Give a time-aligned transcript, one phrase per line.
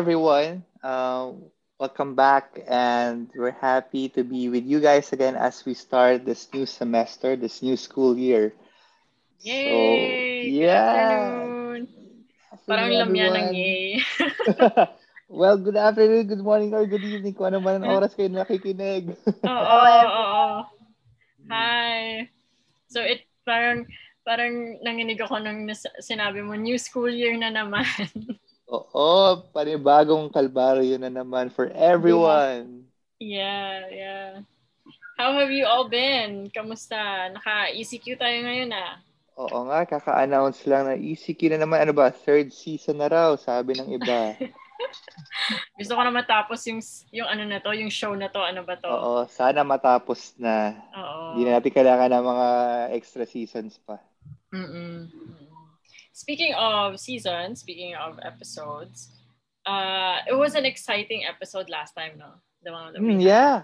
[0.00, 0.64] everyone.
[0.80, 1.36] Uh,
[1.76, 6.48] welcome back, and we're happy to be with you guys again as we start this
[6.56, 8.56] new semester, this new school year.
[9.44, 9.60] Yay!
[9.60, 10.72] So, yeah.
[10.72, 11.80] Good afternoon.
[12.64, 14.00] Parang lamya ng yay.
[15.28, 19.12] well, good afternoon, good morning, or good evening kung ano man ang oras kayo nakikinig.
[19.44, 20.48] Oo, oo, oo.
[21.52, 22.24] Hi.
[22.88, 23.84] So it parang
[24.24, 25.68] parang nanginig ako nung
[26.00, 27.84] sinabi mo new school year na naman.
[28.70, 32.86] Oo, panibagong kalbaryo na naman for everyone.
[33.18, 34.46] yeah, yeah.
[35.18, 36.48] How have you all been?
[36.54, 37.28] Kamusta?
[37.34, 39.02] Naka-ECQ tayo ngayon ah.
[39.36, 41.82] Oo nga, kaka-announce lang na ECQ na naman.
[41.82, 42.14] Ano ba?
[42.14, 44.38] Third season na raw, sabi ng iba.
[45.78, 46.80] Gusto ko na matapos yung
[47.12, 48.88] yung ano na to, yung show na to, ano ba to?
[48.88, 50.78] Oo, sana matapos na.
[50.94, 51.36] Oo.
[51.36, 52.48] Hindi na natin kailangan ng mga
[52.96, 54.00] extra seasons pa.
[54.54, 55.10] Mm-mm.
[56.12, 59.08] Speaking of seasons, speaking of episodes,
[59.64, 62.38] uh, it was an exciting episode last time, no?
[62.62, 63.22] The one that we Mm, had.
[63.24, 63.56] yeah.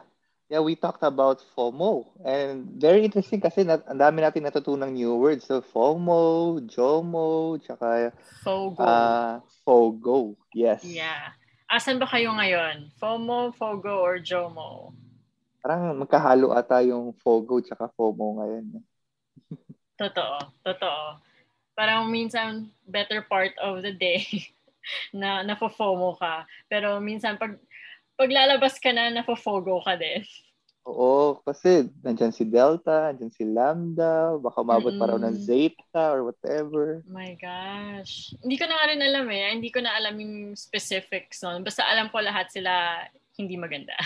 [0.47, 2.07] Yeah, we talked about FOMO.
[2.23, 5.43] And very interesting kasi nat- ang dami natin natutunang new words.
[5.43, 8.15] So, FOMO, JOMO, tsaka
[8.47, 8.79] FOGO.
[8.79, 10.39] uh, FOGO.
[10.55, 10.87] Yes.
[10.87, 11.35] yeah.
[11.67, 12.95] Asan ba kayo ngayon?
[13.03, 14.95] FOMO, FOGO, or JOMO?
[15.59, 18.65] Parang magkahalo ata yung FOGO tsaka FOMO ngayon.
[19.99, 21.19] Totoo, totoo.
[21.77, 24.25] Parang minsan better part of the day
[25.21, 26.49] na nafo-FOMO ka.
[26.73, 27.61] Pero minsan pag
[28.17, 30.25] paglalabas ka na, nafo-FOGO ka din.
[30.87, 35.47] Oo, kasi nandyan si Delta, nandyan si Lambda, baka mabot pa raw ng Mm-mm.
[35.47, 37.03] Zeta or whatever.
[37.11, 38.31] My gosh.
[38.39, 39.51] Hindi ko na nga rin alam eh.
[39.51, 41.67] Hindi ko na alam yung specifics nun.
[41.67, 43.03] Basta alam ko lahat sila
[43.37, 43.95] hindi maganda.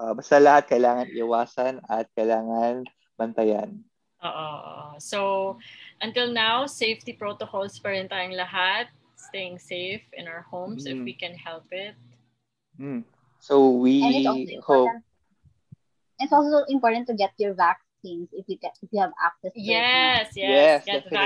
[0.00, 2.88] Ah, basta lahat kailangan iwasan at kailangan
[3.20, 3.84] bantayan.
[4.20, 4.96] Oo.
[5.00, 5.56] So,
[6.00, 8.92] until now, safety protocols pa rin tayong lahat.
[9.16, 11.04] Staying safe in our homes if Mm.
[11.04, 11.92] we can help it.
[12.80, 13.04] Mm.
[13.40, 15.04] So we And it's also hope important.
[16.20, 19.60] It's also important to get your vaccines if you get if you have access to
[19.60, 19.68] it.
[19.68, 20.36] Yes, yes.
[20.36, 21.16] yes, get definitely,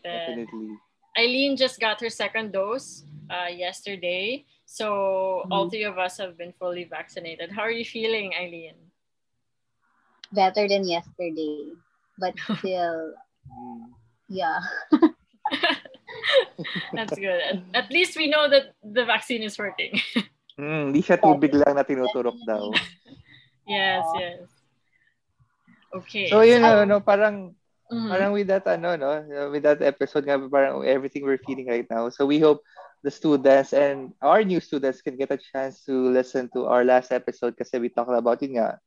[0.00, 0.04] vaccinated.
[0.04, 0.68] Definitely.
[1.16, 4.44] Eileen just got her second dose uh, yesterday.
[4.64, 5.70] So, all Mhm.
[5.72, 7.52] three of us have been fully vaccinated.
[7.52, 8.76] How are you feeling, Eileen?
[10.32, 11.76] Better than yesterday.
[12.18, 13.14] But still,
[13.44, 13.92] Mm.
[14.32, 14.56] yeah.
[16.96, 17.60] That's good.
[17.74, 20.00] At, least we know that the vaccine is working.
[20.54, 22.70] Mm, hindi siya tubig lang na tinuturok daw.
[23.66, 24.46] yes, yes.
[25.90, 26.30] Okay.
[26.30, 27.58] So yun know, no, parang
[27.90, 28.06] Mhm.
[28.06, 29.18] parang with that ano no,
[29.50, 32.06] with that episode nga parang everything we're feeling right now.
[32.06, 32.62] So we hope
[33.02, 37.10] the students and our new students can get a chance to listen to our last
[37.10, 38.78] episode kasi we talked about yun nga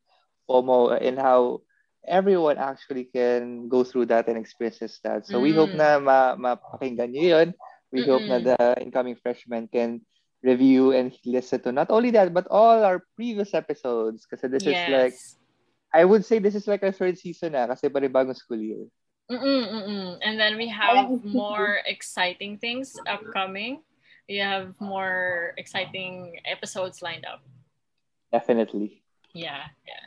[0.48, 1.60] FOMO and how
[2.08, 5.28] everyone actually can go through that and experiences that.
[5.28, 5.78] So we hope Mm.
[5.78, 7.48] na ma mapakinggan niyo yun.
[7.92, 10.02] We hope na the incoming freshmen can
[10.40, 14.80] review and listen to not only that but all our previous episodes kasi this is
[14.88, 15.14] like.
[15.88, 18.84] I would say this is like a third season na kasi panibagong school year.
[19.32, 20.20] Mm-mm, mm-mm.
[20.20, 23.80] And then we have more exciting things upcoming.
[24.28, 27.40] We have more exciting episodes lined up.
[28.28, 29.00] Definitely.
[29.32, 30.04] Yeah, yeah.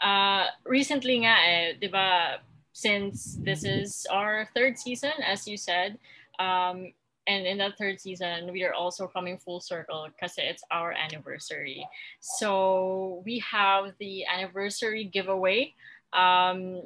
[0.00, 2.38] Uh, recently nga eh, di ba,
[2.72, 5.98] since this is our third season, as you said,
[6.38, 6.92] um,
[7.26, 11.86] and in that third season, we are also coming full circle because it's our anniversary.
[12.20, 15.74] So we have the anniversary giveaway.
[16.12, 16.82] Um,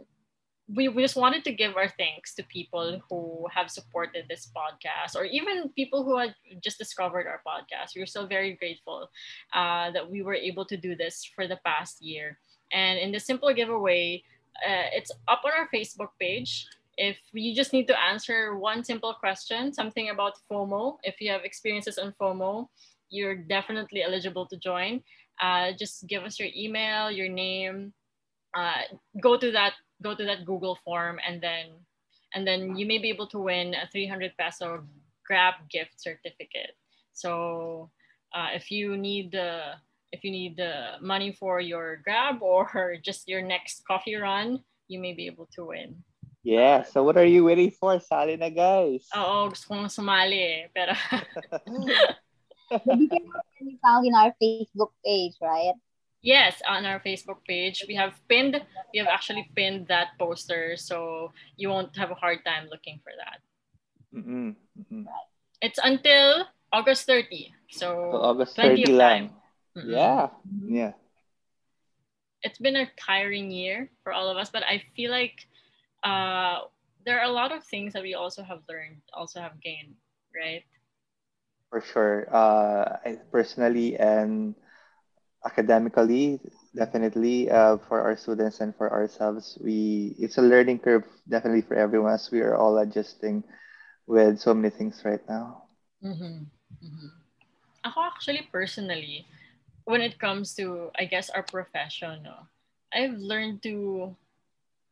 [0.69, 5.15] we, we just wanted to give our thanks to people who have supported this podcast
[5.15, 7.93] or even people who had just discovered our podcast.
[7.97, 9.09] We're so very grateful
[9.55, 12.39] uh, that we were able to do this for the past year.
[12.73, 14.23] And in the simple giveaway,
[14.65, 16.67] uh, it's up on our Facebook page.
[16.97, 21.45] If you just need to answer one simple question, something about FOMO, if you have
[21.45, 22.69] experiences on FOMO,
[23.11, 25.03] you're definitely eligible to join.
[25.41, 27.93] Uh, just give us your email, your name,
[28.55, 28.89] uh,
[29.21, 31.67] go to that go to that Google form, and then
[32.35, 34.85] and then you may be able to win a 300 peso
[35.27, 36.77] Grab gift certificate.
[37.13, 37.91] So
[38.35, 39.75] uh, if you need the
[40.13, 44.99] if you need the money for your Grab or just your next coffee run, you
[44.99, 46.03] may be able to win.
[46.47, 47.99] Yeah, so what are you waiting for?
[47.99, 49.11] Sali na guys.
[49.19, 50.63] Oo, gusto kong sumali eh.
[50.71, 50.95] Pero
[52.71, 55.75] The details can be found in our Facebook page, right?
[56.27, 58.59] yes, on our Facebook page, we have pinned,
[58.91, 63.15] we have actually pinned that poster so you won't have a hard time looking for
[63.15, 63.39] that.
[64.11, 65.05] Mm-mm, mm-mm.
[65.63, 67.55] It's until August 30.
[67.71, 69.23] So, So August plenty 30 of lang.
[69.31, 69.37] time.
[69.77, 69.91] Mm-mm.
[69.91, 70.29] Yeah,
[70.67, 70.93] yeah.
[72.43, 75.47] It's been a tiring year for all of us, but I feel like
[76.05, 76.61] uh,
[77.05, 79.95] there are a lot of things that we also have learned, also have gained,
[80.35, 80.65] right?
[81.71, 82.27] for sure.
[82.33, 84.55] Uh, I, personally and
[85.45, 86.41] academically,
[86.75, 91.75] definitely uh, for our students and for ourselves, we it's a learning curve definitely for
[91.75, 93.45] everyone as we are all adjusting
[94.07, 95.65] with so many things right now.
[96.05, 96.49] Mm-hmm.
[96.85, 97.09] Mm-hmm.
[97.85, 99.27] Ako actually personally,
[99.87, 102.51] when it comes to I guess our profession, no,
[102.93, 104.15] I've learned to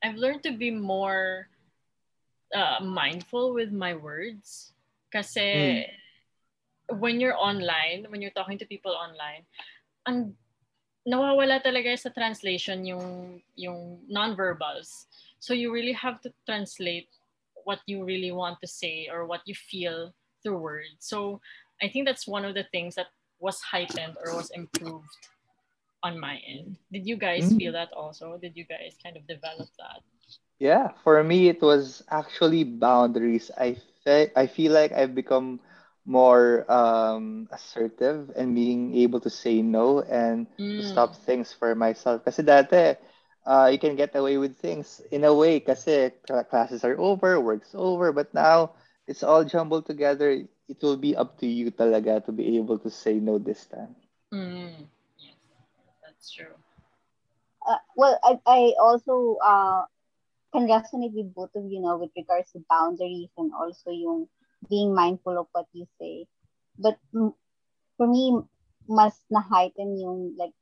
[0.03, 1.51] I've learned to be more
[2.55, 4.73] uh, mindful with my words.
[5.13, 5.85] Cause mm.
[6.99, 9.47] when you're online, when you're talking to people online,
[10.07, 10.35] ang
[11.07, 15.07] nawawala talaga sa translation yung yung non-verbals.
[15.43, 17.11] So you really have to translate
[17.67, 21.03] what you really want to say or what you feel through words.
[21.03, 21.41] So
[21.83, 23.11] I think that's one of the things that
[23.45, 25.13] was heightened or was improved
[26.01, 26.81] on my end.
[26.89, 27.61] Did you guys mm.
[27.61, 28.41] feel that also?
[28.41, 30.01] Did you guys kind of develop that?
[30.57, 33.53] Yeah, for me it was actually boundaries.
[33.53, 35.61] I fe- I feel like I've become
[36.09, 40.81] more um, assertive and being able to say no and mm.
[40.81, 42.25] stop things for myself.
[42.25, 42.97] Kasi dati,
[43.45, 46.13] uh, you can get away with things in a way kasi
[46.49, 48.73] classes are over, work's over, but now
[49.09, 50.45] it's all jumbled together.
[50.69, 53.95] It will be up to you talaga to be able to say no this time.
[54.33, 54.89] Mm.
[55.19, 55.37] Yes,
[56.03, 56.55] that's true.
[57.67, 59.85] Uh, well, I, I also uh,
[60.53, 64.29] can resonate with both of you know with regards to boundaries and also yung
[64.69, 66.27] being mindful of what you say.
[66.79, 66.99] But
[67.97, 68.41] for me,
[68.89, 70.53] mas na-heighten yung like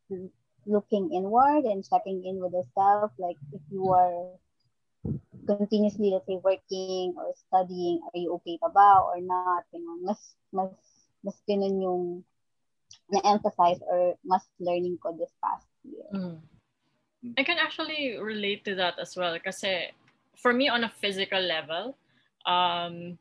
[0.67, 3.11] looking inward and checking in with yourself.
[3.19, 4.39] Like if you are
[5.47, 9.65] continuously, let's say, working or studying, are you okay pa ba or not?
[9.73, 10.21] You know, mas,
[10.53, 10.71] mas,
[11.23, 12.05] mas ganun yung
[13.11, 16.09] na-emphasize or mas learning ko this past year.
[16.13, 16.39] Mm.
[17.39, 19.95] I can actually relate to that as well kasi
[20.35, 21.95] for me on a physical level,
[22.47, 23.19] um,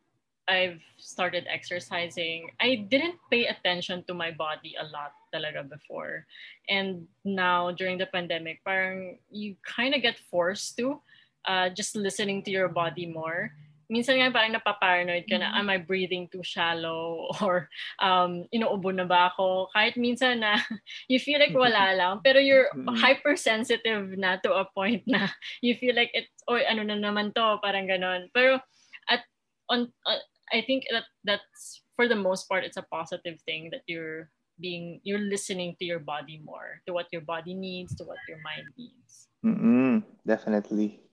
[0.50, 2.50] I've started exercising.
[2.60, 6.26] I didn't pay attention to my body a lot talaga before.
[6.68, 11.00] And now during the pandemic, parang you kind of get forced to
[11.48, 13.52] uh, just listening to your body more
[13.92, 15.68] minsan nga parang napaparanoid ka na, mm-hmm.
[15.68, 17.28] am I breathing too shallow?
[17.44, 17.68] Or,
[18.00, 19.68] um, inuubo na ba ako?
[19.76, 20.56] Kahit minsan na,
[21.12, 22.96] you feel like wala lang, pero you're mm-hmm.
[22.96, 25.28] hypersensitive na to a point na
[25.60, 28.32] you feel like, it, oy, ano na naman to, parang ganon.
[28.32, 28.64] Pero,
[29.12, 29.28] at,
[29.68, 30.24] on, uh,
[30.56, 35.04] I think that that's, for the most part, it's a positive thing that you're being,
[35.04, 38.72] you're listening to your body more, to what your body needs, to what your mind
[38.80, 39.28] needs.
[39.44, 41.11] Mm-mm, definitely.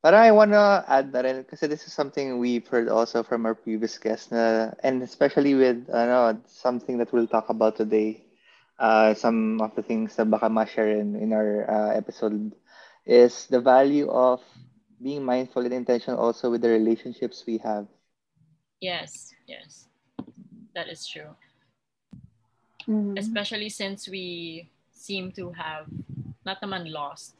[0.00, 3.52] Parang I wanna add na rin kasi this is something we've heard also from our
[3.52, 8.24] previous guests na, and especially with ano, something that we'll talk about today.
[8.80, 12.56] Uh, some of the things that baka ma-share in, in our uh, episode
[13.04, 14.40] is the value of
[15.02, 17.84] being mindful and intentional also with the relationships we have.
[18.80, 19.84] Yes, yes.
[20.74, 21.36] That is true.
[22.88, 23.20] Mm-hmm.
[23.20, 25.84] Especially since we seem to have
[26.44, 27.36] not naman lost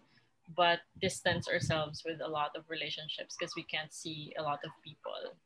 [0.56, 4.70] but distance ourselves with a lot of relationships because we can't see a lot of
[4.84, 5.36] people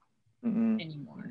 [0.44, 0.80] mm-hmm.
[0.80, 1.28] anymore.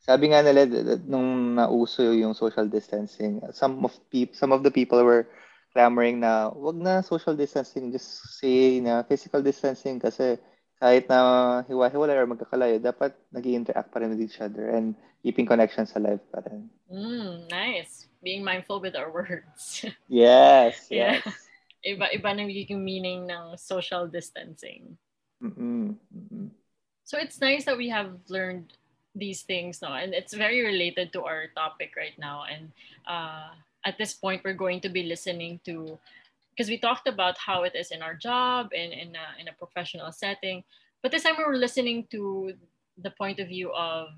[0.00, 0.64] Sabi nga nila
[1.04, 5.28] nung nauso yung social distancing, some of people some of the people were
[5.76, 10.40] clamoring na wag na social distancing, just say na physical distancing kasi
[10.80, 15.44] kahit na hiwa-hiwalay or magkakalayo, dapat nag interact pa rin with each other and keeping
[15.44, 16.72] connections alive pa rin.
[16.88, 18.08] Mm, nice.
[18.24, 19.84] Being mindful with our words.
[20.08, 21.20] yes, yes.
[21.20, 21.20] Yeah.
[21.86, 24.96] Iba-iba na nagiging meaning ng social distancing.
[25.42, 25.96] Mm-mm.
[26.12, 26.50] Mm-mm.
[27.04, 28.72] So it's nice that we have learned
[29.14, 29.92] these things, no?
[29.94, 32.44] And it's very related to our topic right now.
[32.46, 32.70] And
[33.08, 33.50] uh,
[33.84, 35.98] at this point, we're going to be listening to,
[36.54, 39.56] because we talked about how it is in our job and in a, in a
[39.58, 40.62] professional setting.
[41.02, 42.52] But this time, we're listening to
[43.00, 44.10] the point of view of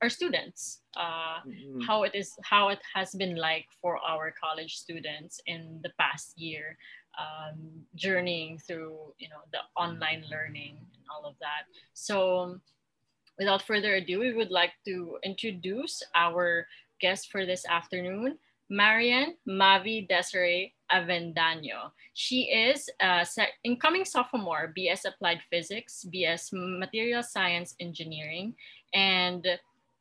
[0.00, 1.80] our students uh, mm-hmm.
[1.80, 6.38] how it is how it has been like for our college students in the past
[6.38, 6.76] year
[7.18, 11.66] um, journeying through you know the online learning and all of that.
[11.94, 12.60] So
[13.38, 16.66] without further ado, we would like to introduce our
[17.00, 18.38] guest for this afternoon,
[18.70, 21.90] Marian Mavi Desiree Avendaño.
[22.14, 23.26] She is a
[23.64, 28.54] incoming sophomore, BS Applied Physics, BS Material Science Engineering,
[28.94, 29.46] and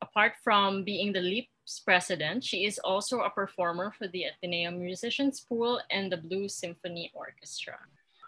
[0.01, 1.50] apart from being the LEAP
[1.86, 2.44] president.
[2.44, 7.77] She is also a performer for the Ateneo Musicians Pool and the Blue Symphony Orchestra.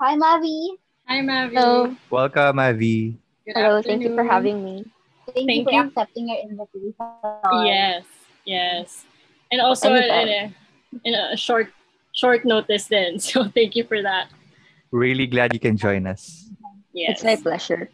[0.01, 0.77] Hi, Mavi.
[1.07, 1.53] Hi, Mavi.
[1.53, 1.95] Hello.
[2.09, 3.15] Welcome, Mavi.
[3.45, 3.83] Good Hello, afternoon.
[3.83, 4.85] thank you for having me.
[5.33, 5.81] Thank, thank you for you.
[5.87, 6.93] accepting your invitation.
[7.65, 8.03] Yes,
[8.45, 9.05] yes.
[9.51, 10.53] And also in a,
[11.03, 11.71] in a short
[12.13, 13.19] short notice then.
[13.23, 14.29] So thank you for that.
[14.91, 16.49] Really glad you can join us.
[16.93, 17.21] Yes.
[17.21, 17.89] It's my pleasure.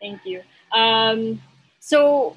[0.00, 0.42] Thank you.
[0.72, 1.40] Um,
[1.80, 2.36] so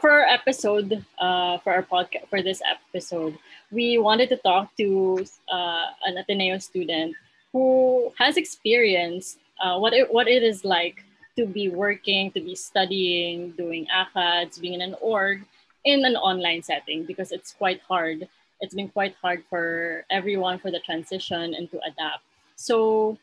[0.00, 3.38] for our episode, uh, for our podcast, for this episode,
[3.70, 7.14] we wanted to talk to uh, an Ateneo student
[7.52, 11.04] who has experienced uh, what it what it is like
[11.36, 15.44] to be working, to be studying, doing ACADS, being in an org
[15.84, 18.28] in an online setting because it's quite hard.
[18.60, 22.24] It's been quite hard for everyone for the transition and to adapt.
[22.56, 23.18] So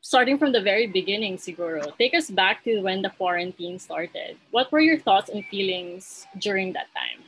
[0.00, 4.36] starting from the very beginning, Siguro, take us back to when the quarantine started.
[4.50, 7.24] What were your thoughts and feelings during that time?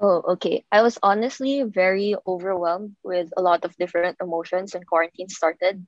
[0.00, 0.64] Oh, okay.
[0.70, 5.86] I was honestly very overwhelmed with a lot of different emotions when quarantine started.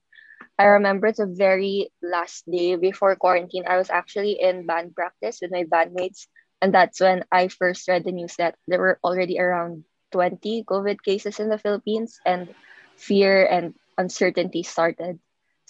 [0.58, 5.52] I remember the very last day before quarantine, I was actually in band practice with
[5.52, 6.26] my bandmates.
[6.60, 11.02] And that's when I first read the news that there were already around 20 COVID
[11.02, 12.54] cases in the Philippines and
[12.96, 15.18] fear and uncertainty started.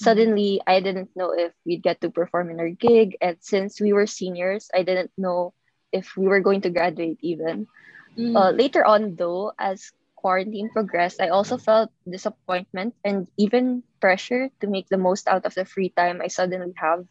[0.00, 3.20] Suddenly, I didn't know if we'd get to perform in our gig.
[3.20, 5.52] And since we were seniors, I didn't know
[5.92, 7.68] if we were going to graduate even.
[8.16, 8.32] Mm.
[8.32, 14.66] Uh, later on, though, as quarantine progressed, I also felt disappointment and even pressure to
[14.72, 17.04] make the most out of the free time I suddenly have.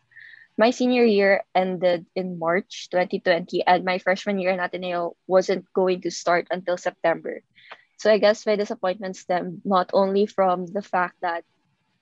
[0.58, 6.02] My senior year ended in March 2020, and my freshman year in Ateneo wasn't going
[6.02, 7.46] to start until September.
[8.02, 11.46] So I guess my disappointment stemmed not only from the fact that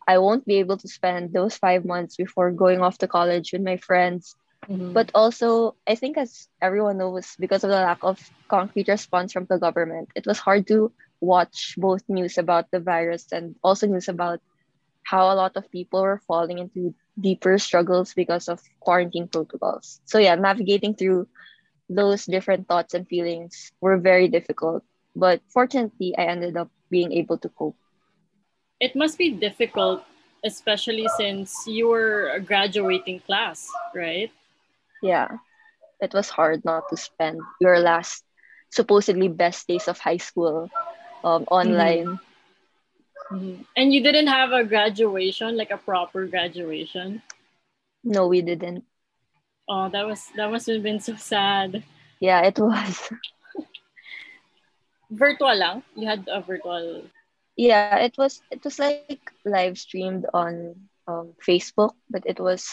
[0.08, 3.62] I won't be able to spend those five months before going off to college with
[3.62, 4.36] my friends.
[4.70, 4.94] Mhm.
[4.94, 9.46] But also, I think as everyone knows, because of the lack of concrete response from
[9.50, 14.08] the government, it was hard to watch both news about the virus and also news
[14.10, 14.40] about
[15.04, 20.02] how a lot of people were falling into deeper struggles because of quarantine protocols.
[20.06, 21.28] So yeah, navigating through
[21.90, 24.84] those different thoughts and feelings were very difficult.
[25.16, 27.78] But fortunately, I ended up being able to cope.
[28.80, 30.04] It must be difficult,
[30.46, 34.32] especially since you were a graduating class, right?
[35.02, 35.38] Yeah,
[36.02, 38.24] it was hard not to spend your last
[38.70, 40.70] supposedly best days of high school
[41.24, 42.20] um, online.
[43.32, 43.66] Mhm.
[43.76, 47.22] And you didn't have a graduation, like a proper graduation.
[48.04, 48.86] No, we didn't.
[49.68, 51.84] Oh, that was that must have been so sad.
[52.20, 53.12] Yeah, it was.
[55.12, 55.84] Virtual lang.
[55.96, 57.04] You had a virtual.
[57.58, 58.40] Yeah, it was.
[58.54, 60.78] It was like live streamed on
[61.10, 62.70] um, Facebook, but it was.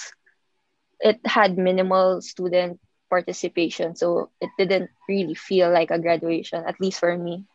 [1.00, 7.00] It had minimal student participation, so it didn't really feel like a graduation, at least
[7.00, 7.48] for me.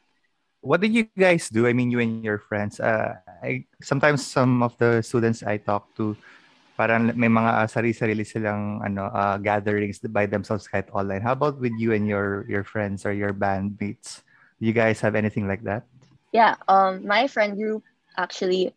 [0.62, 1.70] What did you guys do?
[1.70, 2.82] I mean, you and your friends.
[2.82, 6.18] Uh, I sometimes some of the students I talk to,
[6.80, 11.22] parang may mga uh, sarili-sarili silang ano uh, gatherings by themselves kahit online.
[11.22, 14.26] How about with you and your your friends or your bandmates?
[14.60, 15.89] Do you guys have anything like that?
[16.32, 17.84] Yeah, um, my friend group
[18.18, 18.74] actually,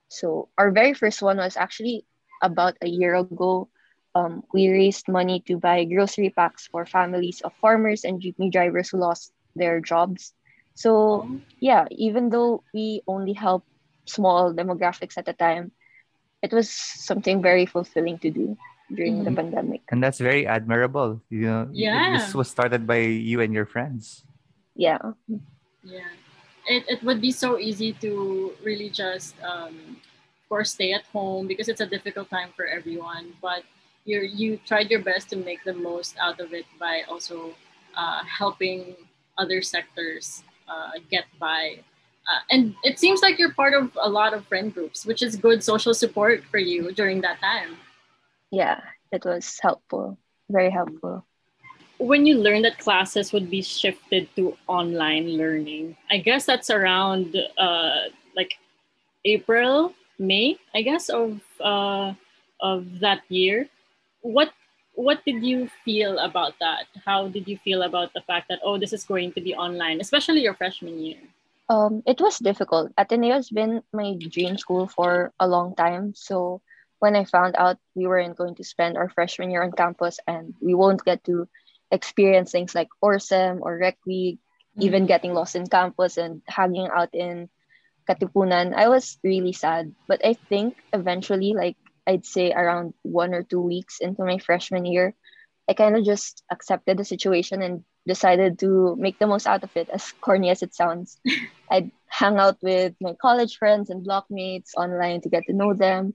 [0.09, 2.07] So our very first one was actually
[2.43, 3.63] about a year ago.
[4.09, 8.91] Um, we raised money to buy grocery packs for families of farmers and jeepney drivers
[8.91, 10.33] who lost their jobs.
[10.75, 11.29] So
[11.61, 13.65] yeah, even though we only help
[14.07, 15.73] small demographics at a time,
[16.43, 18.57] it was something very fulfilling to do
[18.95, 19.37] during the Mhm.
[19.37, 19.81] pandemic.
[19.91, 21.21] And that's very admirable.
[21.31, 22.17] You know, Yeah.
[22.17, 24.25] this was started by you and your friends.
[24.77, 24.99] Yeah.
[25.83, 26.13] Yeah.
[26.69, 31.47] It, it would be so easy to really just, um, of course, stay at home
[31.49, 33.35] because it's a difficult time for everyone.
[33.43, 33.65] But
[34.05, 37.55] you you tried your best to make the most out of it by also
[37.95, 38.97] uh, helping
[39.39, 41.79] other sectors uh, get by.
[42.31, 45.35] Uh, and it seems like you're part of a lot of friend groups, which is
[45.37, 47.77] good social support for you during that time.
[48.53, 48.81] Yeah,
[49.11, 50.19] it was helpful.
[50.51, 51.27] Very helpful.
[51.99, 57.37] when you learned that classes would be shifted to online learning i guess that's around
[57.59, 58.59] uh, like
[59.25, 62.11] april may i guess of uh,
[62.61, 63.69] of that year
[64.23, 64.51] what
[64.95, 66.85] what did you feel about that?
[67.05, 70.01] How did you feel about the fact that oh, this is going to be online,
[70.01, 71.19] especially your freshman year?
[71.69, 72.93] Um, it was difficult.
[72.99, 76.13] Ateneo has been my dream school for a long time.
[76.15, 76.61] So
[77.03, 80.55] when I found out we weren't going to spend our freshman year on campus and
[80.63, 81.49] we won't get to
[81.91, 84.87] experience things like ORSEM or Rec Week, mm-hmm.
[84.87, 87.51] even getting lost in campus and hanging out in
[88.09, 89.91] Katipunan, I was really sad.
[90.07, 94.87] But I think eventually, like I'd say around one or two weeks into my freshman
[94.87, 95.15] year,
[95.69, 99.75] I kind of just accepted the situation and decided to make the most out of
[99.75, 101.19] it, as corny as it sounds.
[101.71, 106.15] I'd hang out with my college friends and blockmates online to get to know them.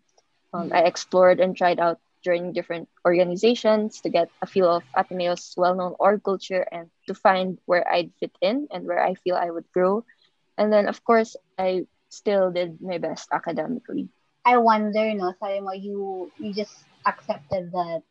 [0.54, 5.54] Um, I explored and tried out during different organizations to get a feel of Ateneo's
[5.58, 9.50] well-known org culture and to find where I'd fit in and where I feel I
[9.50, 10.04] would grow.
[10.58, 14.10] And then, of course, I still did my best academically.
[14.46, 18.02] I wonder, no, sabi mo, you, you just accepted that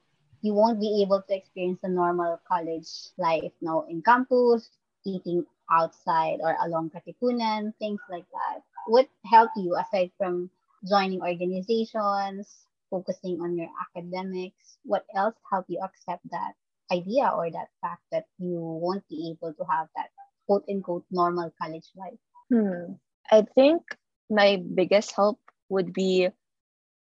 [0.42, 2.88] you won't be able to experience the normal college
[3.18, 4.70] life now in campus,
[5.04, 8.62] eating outside or along Katipunan, things like that.
[8.86, 10.50] What helped you aside from
[10.88, 14.78] joining organizations, focusing on your academics?
[14.84, 16.54] What else helped you accept that
[16.92, 20.10] idea or that fact that you won't be able to have that
[20.46, 22.20] quote unquote normal college life?
[22.50, 22.94] Hmm.
[23.30, 23.82] I think
[24.30, 26.28] my biggest help would be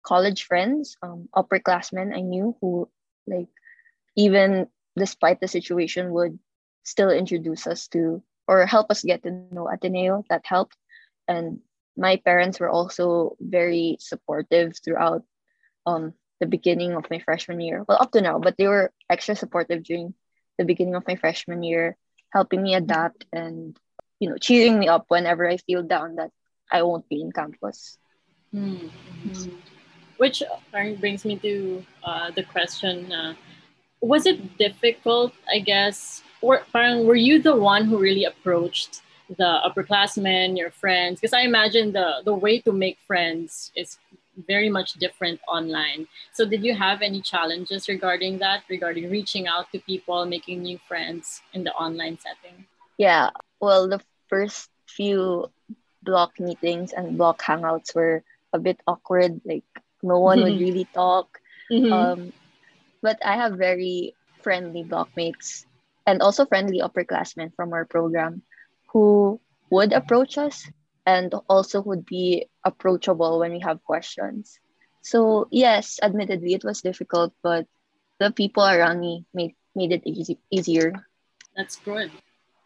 [0.04, 2.90] college friends, um, upperclassmen I knew who
[3.28, 3.50] like
[4.16, 4.68] even
[4.98, 6.40] despite the situation would
[6.84, 10.24] still introduce us to or help us get to know Ateneo.
[10.30, 10.78] That helped.
[11.28, 11.60] And
[11.98, 15.24] my parents were also very supportive throughout
[15.86, 17.84] um, the beginning of my freshman year.
[17.88, 20.14] Well, up to now, but they were extra supportive during
[20.58, 21.98] the beginning of my freshman year,
[22.32, 23.78] helping me adapt and
[24.20, 26.32] you know cheering me up whenever I feel down that
[26.72, 27.98] I won't be in campus.
[28.54, 29.56] Mm-hmm.
[30.18, 33.34] Which brings me to uh, the question: uh,
[34.02, 35.34] Was it difficult?
[35.50, 39.02] I guess, or were you the one who really approached
[39.36, 41.20] the upperclassmen, your friends?
[41.20, 43.98] Because I imagine the the way to make friends is
[44.48, 46.08] very much different online.
[46.34, 50.78] So, did you have any challenges regarding that, regarding reaching out to people, making new
[50.88, 52.66] friends in the online setting?
[52.98, 55.50] Yeah, well, the first few
[56.04, 59.42] block meetings and block hangouts were a bit awkward.
[59.44, 59.66] Like
[60.04, 61.40] no one would really talk.
[61.72, 61.92] Mm-hmm.
[61.92, 62.34] Um,
[63.02, 65.66] but I have very friendly blockmates
[66.06, 68.42] and also friendly upperclassmen from our program
[68.98, 70.66] who would approach us
[71.06, 74.58] and also would be approachable when we have questions.
[75.06, 77.70] So yes, admittedly it was difficult, but
[78.18, 80.98] the people around me made made it easy easier.
[81.54, 82.10] That's good.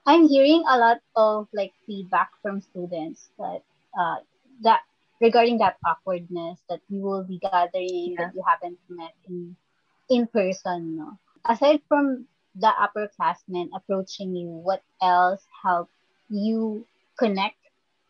[0.07, 4.23] I'm hearing a lot of like feedback from students that uh,
[4.63, 4.87] that
[5.19, 8.23] regarding that awkwardness that you will be gathering yeah.
[8.23, 9.59] that you haven't met in
[10.07, 10.95] in person.
[10.95, 11.19] No?
[11.43, 12.23] Aside from
[12.55, 15.91] the upperclassmen approaching you, what else helped
[16.31, 16.87] you
[17.19, 17.57] connect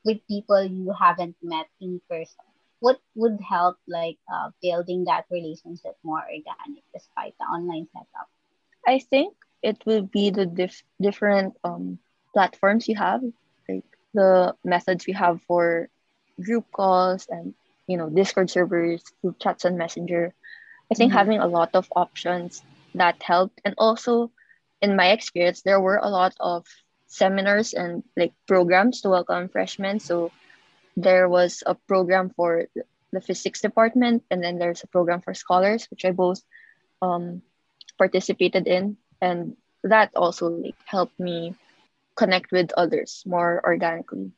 [0.05, 2.45] with people you haven't met in person?
[2.79, 8.29] What would help like uh, building that relationship more organic despite the online setup?
[8.87, 11.99] I think it will be the dif- different um,
[12.33, 13.21] platforms you have,
[13.69, 15.89] like the methods we have for
[16.41, 17.53] group calls and
[17.87, 20.33] you know Discord servers, group chats, and Messenger.
[20.91, 21.17] I think mm-hmm.
[21.17, 22.63] having a lot of options
[22.95, 24.31] that helped, and also
[24.81, 26.65] in my experience, there were a lot of
[27.11, 29.99] seminars and like programs to welcome freshmen.
[29.99, 30.31] So
[30.95, 32.71] there was a program for
[33.11, 36.39] the physics department, and then there's a program for scholars, which I both
[37.01, 37.43] um,
[37.99, 38.95] participated in.
[39.21, 41.55] And that also like helped me
[42.15, 44.31] connect with others more organically.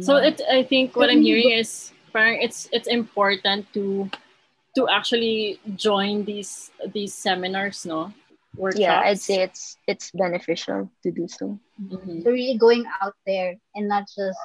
[0.00, 4.10] So it i think what i'm hearing is it's it's important to
[4.76, 8.12] to actually join these these seminars no
[8.56, 8.80] Workshops.
[8.80, 12.22] yeah i'd say it's it's beneficial to do so mm-hmm.
[12.22, 14.38] so really going out there and not just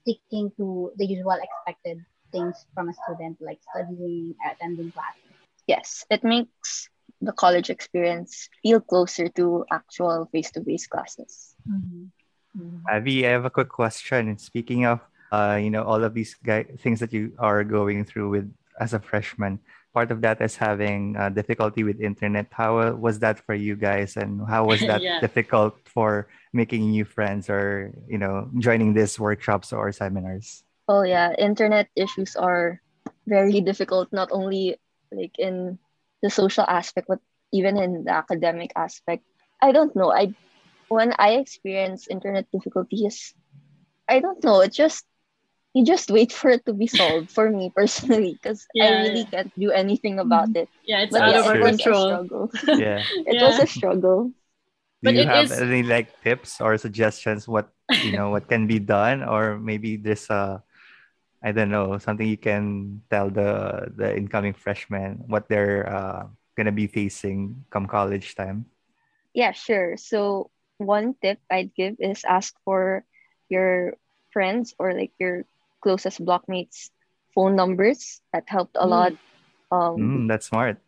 [0.00, 5.34] sticking to the usual expected things from a student like studying attending classes
[5.66, 6.88] yes it makes
[7.20, 11.54] the college experience feel closer to actual face-to-face classes.
[11.68, 12.04] Mm-hmm.
[12.58, 12.88] Mm-hmm.
[12.88, 14.36] Abby, I have a quick question.
[14.38, 18.30] Speaking of, uh, you know, all of these guy- things that you are going through
[18.30, 19.60] with as a freshman,
[19.92, 22.46] part of that is having uh, difficulty with internet.
[22.50, 25.20] How was that for you guys, and how was that yeah.
[25.20, 30.62] difficult for making new friends or you know joining these workshops or seminars?
[30.88, 32.80] Oh yeah, internet issues are
[33.26, 34.12] very difficult.
[34.12, 34.78] Not only
[35.12, 35.78] like in
[36.22, 37.20] the social aspect, but
[37.52, 39.24] even in the academic aspect.
[39.62, 40.12] I don't know.
[40.12, 40.34] I
[40.88, 43.34] when I experience internet difficulties,
[44.08, 44.60] I don't know.
[44.60, 45.06] It just
[45.74, 49.26] you just wait for it to be solved for me personally because Yeah, I really
[49.26, 49.30] yeah.
[49.30, 50.68] can't do anything about it.
[50.84, 52.06] Yeah, it's But out yeah, of our it was a control.
[52.06, 52.44] struggle.
[52.78, 53.02] Yeah.
[53.26, 53.44] it Yeah.
[53.46, 54.32] was a struggle.
[55.02, 57.70] Do But you it have is- any like tips or suggestions what
[58.02, 60.62] you know what can be done or maybe there's a
[61.42, 66.74] I don't know something you can tell the the incoming freshmen what they're uh, gonna
[66.74, 68.66] be facing come college time.
[69.32, 69.96] Yeah, sure.
[69.96, 73.04] So one tip I'd give is ask for
[73.48, 73.96] your
[74.32, 75.44] friends or like your
[75.80, 76.90] closest blockmates
[77.34, 78.20] phone numbers.
[78.32, 78.88] That helped a Mm.
[78.88, 79.12] lot.
[79.70, 80.80] Um, Mm, that's smart.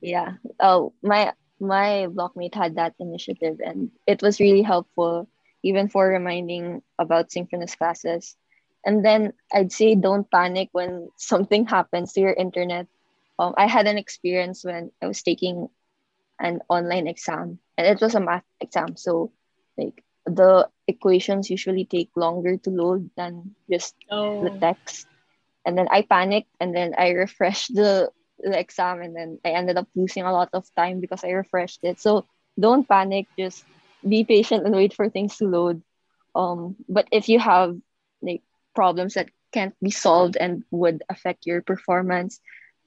[0.00, 5.28] yeah oh my my blockmate had that initiative and it was really helpful
[5.62, 8.36] even for reminding about synchronous classes
[8.84, 12.86] and then i'd say don't panic when something happens to your internet
[13.38, 15.68] um, i had an experience when i was taking
[16.40, 19.32] an online exam and it was a math exam so
[19.78, 25.08] like the equations usually take longer to load than just Oh, the text.
[25.64, 29.76] And then i panicked and then i refreshed the, the exam and then i ended
[29.76, 32.00] up losing a lot of time because i refreshed it.
[32.00, 32.26] So
[32.58, 33.28] don't panic.
[33.38, 33.66] Just
[34.06, 35.82] be patient and wait for things to load.
[36.34, 37.76] Um but if you have
[38.22, 38.42] like
[38.74, 42.40] problems that can't be solved and would affect your performance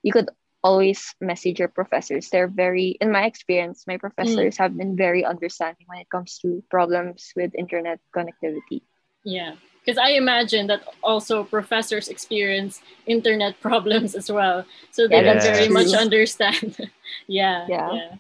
[0.04, 0.30] you could
[0.66, 5.86] always message your professors they're very in my experience my professors have been very understanding
[5.86, 8.82] when it comes to problems with internet connectivity
[9.26, 9.56] yeah.
[9.84, 14.66] Because I imagine that also professors experience internet problems as well.
[14.92, 16.00] So they Yeah, can that's very much true.
[16.00, 16.78] understand.
[17.28, 18.16] yeah, Yeah.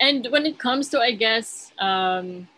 [0.00, 2.48] And when it comes to, I guess, um,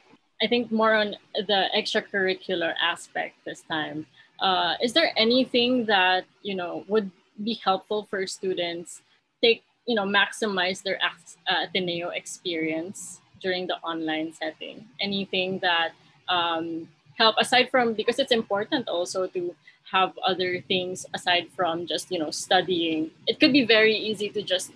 [0.42, 4.06] I think more on the extracurricular aspect this time.
[4.40, 7.10] Uh, is there anything that you know would
[7.42, 9.02] be helpful for students
[9.44, 14.88] take you know maximize their uh, Ateneo experience during the online setting?
[15.00, 15.92] Anything that
[16.28, 19.54] um, help aside from because it's important also to
[19.92, 23.11] have other things aside from just you know studying.
[23.26, 24.72] It could be very easy to just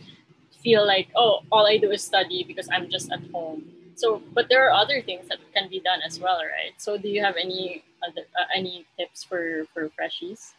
[0.60, 3.64] feel like oh all I do is study because I'm just at home.
[3.98, 6.70] So, but there are other things that can be done as well, right?
[6.78, 10.54] So, do you have any other uh, any tips for for freshies?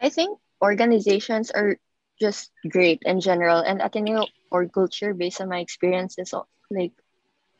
[0.00, 1.76] I think organizations are
[2.20, 6.34] just great in general, and Ateneo or culture, based on my experience, is
[6.70, 6.92] like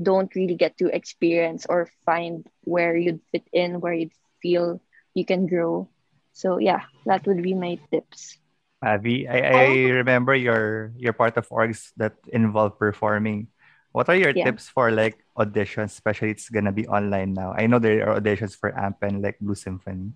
[0.00, 4.80] don't really get to experience or find where you'd fit in, where you'd feel
[5.14, 5.88] you can grow.
[6.32, 8.38] So yeah, that would be my tips.
[8.84, 9.94] Avi, I, I oh.
[10.04, 13.48] remember your you're part of orgs that involve performing.
[13.92, 14.44] What are your Yeah.
[14.44, 17.52] tips for like auditions, especially it's gonna be online now?
[17.56, 20.12] I know there are auditions for AMP and like Blue Symphony.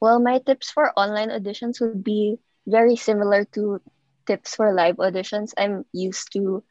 [0.00, 3.80] Well, my tips for online auditions would be very similar to
[4.26, 5.52] tips for live auditions.
[5.58, 6.64] I'm used to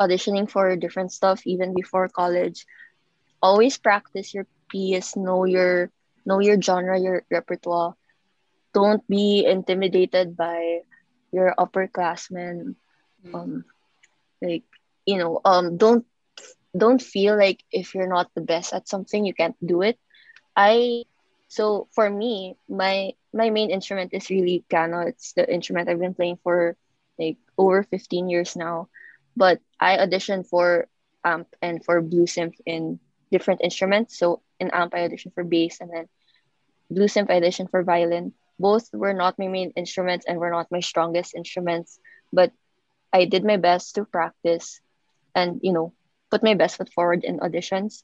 [0.00, 2.66] auditioning for different stuff even before college.
[3.42, 5.90] Always practice your piece, know your
[6.26, 7.94] know your genre, your repertoire.
[8.76, 10.82] Don't be intimidated by
[11.32, 12.76] your upperclassmen.
[13.34, 13.64] Um,
[14.42, 14.64] like
[15.06, 16.04] you know, um, don't
[16.76, 19.98] don't feel like if you're not the best at something, you can't do it.
[20.56, 21.04] I
[21.48, 25.00] so for me, my my main instrument is really piano.
[25.06, 26.76] It's the instrument I've been playing for
[27.18, 28.88] like over 15 years now.
[29.36, 30.88] But I auditioned for
[31.24, 33.00] amp and for blue symph in
[33.32, 34.18] different instruments.
[34.18, 36.08] So in amp I auditioned for bass and then
[36.90, 38.32] blue symph I auditioned for violin.
[38.58, 41.98] Both were not my main instruments and were not my strongest instruments,
[42.32, 42.52] but
[43.12, 44.80] I did my best to practice
[45.34, 45.92] and you know
[46.30, 48.02] put my best foot forward in auditions.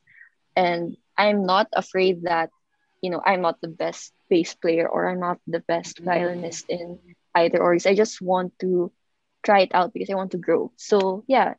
[0.54, 2.50] And I'm not afraid that
[3.00, 6.04] you know I'm not the best bass player or I'm not the best mm-hmm.
[6.04, 6.98] violinist in
[7.34, 7.88] either orgs.
[7.88, 8.92] I just want to
[9.42, 10.72] try it out because I want to grow.
[10.76, 11.54] So yeah,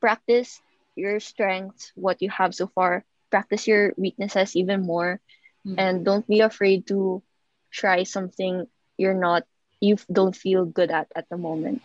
[0.00, 0.60] practice
[0.94, 3.04] your strengths, what you have so far.
[3.30, 5.20] Practice your weaknesses even more,
[5.66, 5.78] mm-hmm.
[5.78, 7.22] and don't be afraid to
[7.76, 8.66] try something
[8.98, 9.44] you're not
[9.80, 11.82] you don't feel good at at the moment.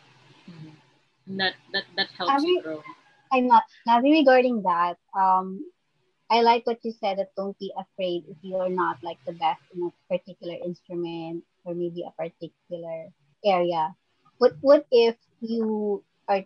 [1.28, 2.84] that that that helps Abi- grow.
[3.32, 4.98] I'm not Navi regarding that.
[5.16, 5.66] Um,
[6.30, 9.62] I like what you said that don't be afraid if you're not like the best
[9.74, 13.10] in a particular instrument or maybe a particular
[13.46, 13.96] area.
[14.40, 16.44] What what if you are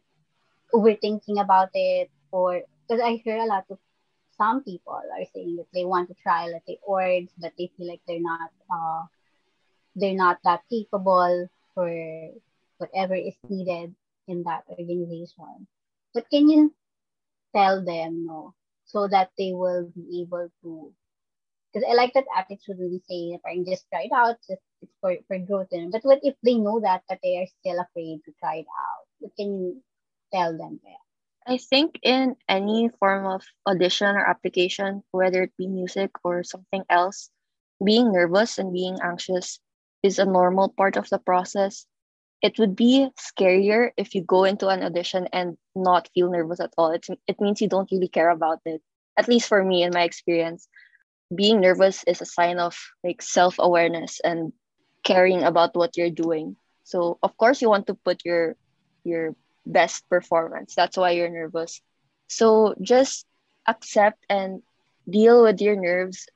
[0.73, 3.79] overthinking about it or because I hear a lot of
[4.37, 7.87] some people are saying that they want to try let's say orgs but they feel
[7.87, 9.03] like they're not uh
[9.95, 11.89] they're not that capable for
[12.77, 13.95] whatever is needed
[14.27, 15.67] in that organization.
[16.13, 16.73] But can you
[17.55, 18.53] tell them no
[18.85, 20.93] so that they will be able to
[21.71, 25.17] because I like that attitude we say I just try it out, just it's for,
[25.27, 25.67] for growth.
[25.91, 29.03] But what if they know that but they are still afraid to try it out?
[29.19, 29.83] What can you
[30.33, 31.03] tell them there?
[31.47, 36.83] I think in any form of audition or application, whether it be music or something
[36.89, 37.29] else,
[37.83, 39.59] being nervous and being anxious
[40.05, 41.87] is a normal part of the process.
[42.41, 46.73] It would be scarier if you go into an audition and not feel nervous at
[46.77, 46.91] all.
[46.91, 48.81] It, it means you don't really care about it.
[49.17, 50.67] At least for me, in my experience,
[51.35, 54.53] being nervous is a sign of like self awareness and
[55.03, 56.57] caring about what you're doing.
[56.83, 58.55] So of course you want to put your
[59.03, 60.75] your best performance.
[60.75, 61.81] That's why you're nervous.
[62.27, 63.25] So just
[63.67, 64.61] accept and
[65.09, 66.27] deal with your nerves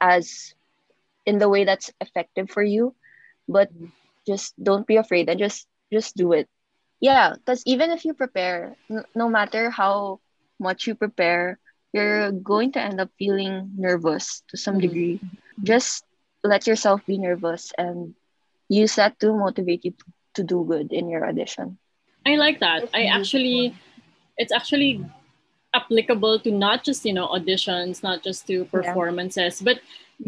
[0.00, 0.54] as
[1.26, 2.94] in the way that's effective for you,
[3.50, 3.70] but
[4.26, 6.48] just don't be afraid and just just do it.
[7.00, 10.20] Yeah, because even if you prepare, n- no matter how
[10.60, 11.58] much you prepare,
[11.92, 14.82] you're going to end up feeling nervous to some Mhm.
[14.82, 15.20] degree.
[15.62, 16.04] Just
[16.44, 18.14] let yourself be nervous and
[18.68, 21.78] use that to motivate you to, to do good in your audition.
[22.26, 22.84] I like that.
[22.94, 23.74] I actually,
[24.36, 25.04] it's actually
[25.74, 29.80] applicable to not just you know auditions, not just to performances, but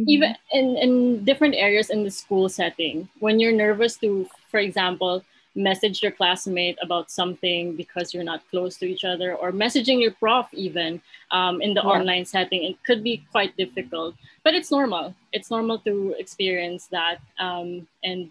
[0.06, 3.08] even in in different areas in the school setting.
[3.20, 5.24] When you're nervous to, for example,
[5.54, 10.12] message your classmate about something because you're not close to each other, or messaging your
[10.12, 11.00] prof even
[11.30, 11.88] um, in the Yeah.
[12.00, 14.14] online setting, it could be quite difficult.
[14.44, 15.14] But it's normal.
[15.32, 18.30] It's normal to experience that, um, and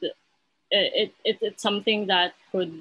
[0.71, 2.73] it, it it's something that could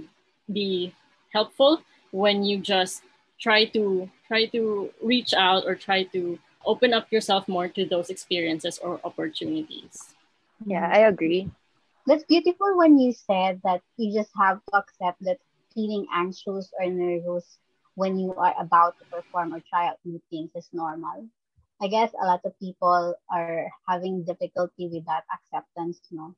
[0.53, 0.95] be
[1.33, 3.03] helpful when you just
[3.41, 8.11] try to try to reach out or try to open up yourself more to those
[8.11, 10.15] experiences or opportunities.
[10.67, 11.51] Yeah, I agree.
[12.07, 15.39] That's beautiful when you said that you just have to accept that
[15.75, 17.59] feeling anxious or nervous
[17.95, 21.27] when you are about to perform or try out new things is normal.
[21.81, 26.35] I guess a lot of people are having difficulty with that acceptance, no?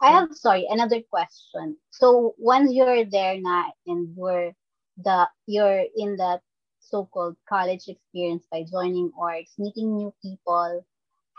[0.00, 1.76] I have sorry, another question.
[1.90, 4.52] So once you're there na and you're
[5.02, 6.40] the you're in that
[6.80, 10.84] so-called college experience by joining orgs, meeting new people,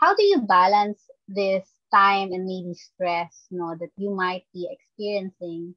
[0.00, 5.74] how do you balance this time and maybe stress no that you might be experiencing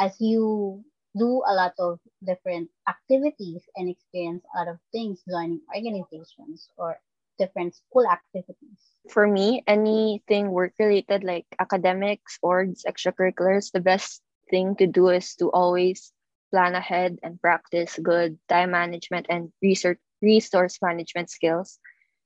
[0.00, 0.84] as you
[1.16, 6.98] do a lot of different activities and experience a lot of things joining organizations or
[7.38, 8.80] different school activities?
[9.10, 15.34] For me, anything work related like academics or extracurriculars, the best thing to do is
[15.36, 16.12] to always
[16.52, 21.80] plan ahead and practice good time management and research resource management skills.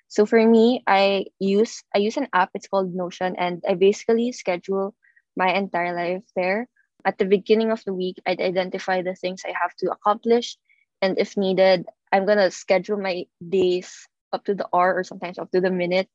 [0.09, 2.51] So for me, I use I use an app.
[2.55, 4.95] It's called Notion, and I basically schedule
[5.37, 6.69] my entire life there.
[7.05, 10.59] At the beginning of the week, I'd identify the things I have to accomplish,
[11.03, 15.51] and if needed, I'm gonna schedule my days up to the hour or sometimes up
[15.53, 16.09] to the minute,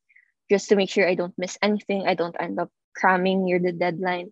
[0.49, 2.07] just to make sure I don't miss anything.
[2.07, 4.31] I don't end up cramming near the deadline.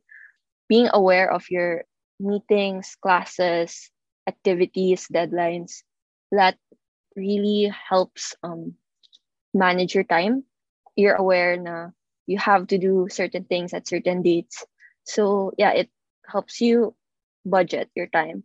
[0.68, 1.84] Being aware of your
[2.20, 3.90] meetings, classes,
[4.28, 5.84] activities, deadlines,
[6.32, 6.58] that
[7.16, 8.76] really helps um,
[9.54, 10.44] manage your time.
[10.96, 11.90] You're aware na
[12.28, 14.66] you have to do certain things at certain dates.
[15.06, 15.90] So yeah, it
[16.28, 16.96] helps you
[17.46, 18.44] budget your time.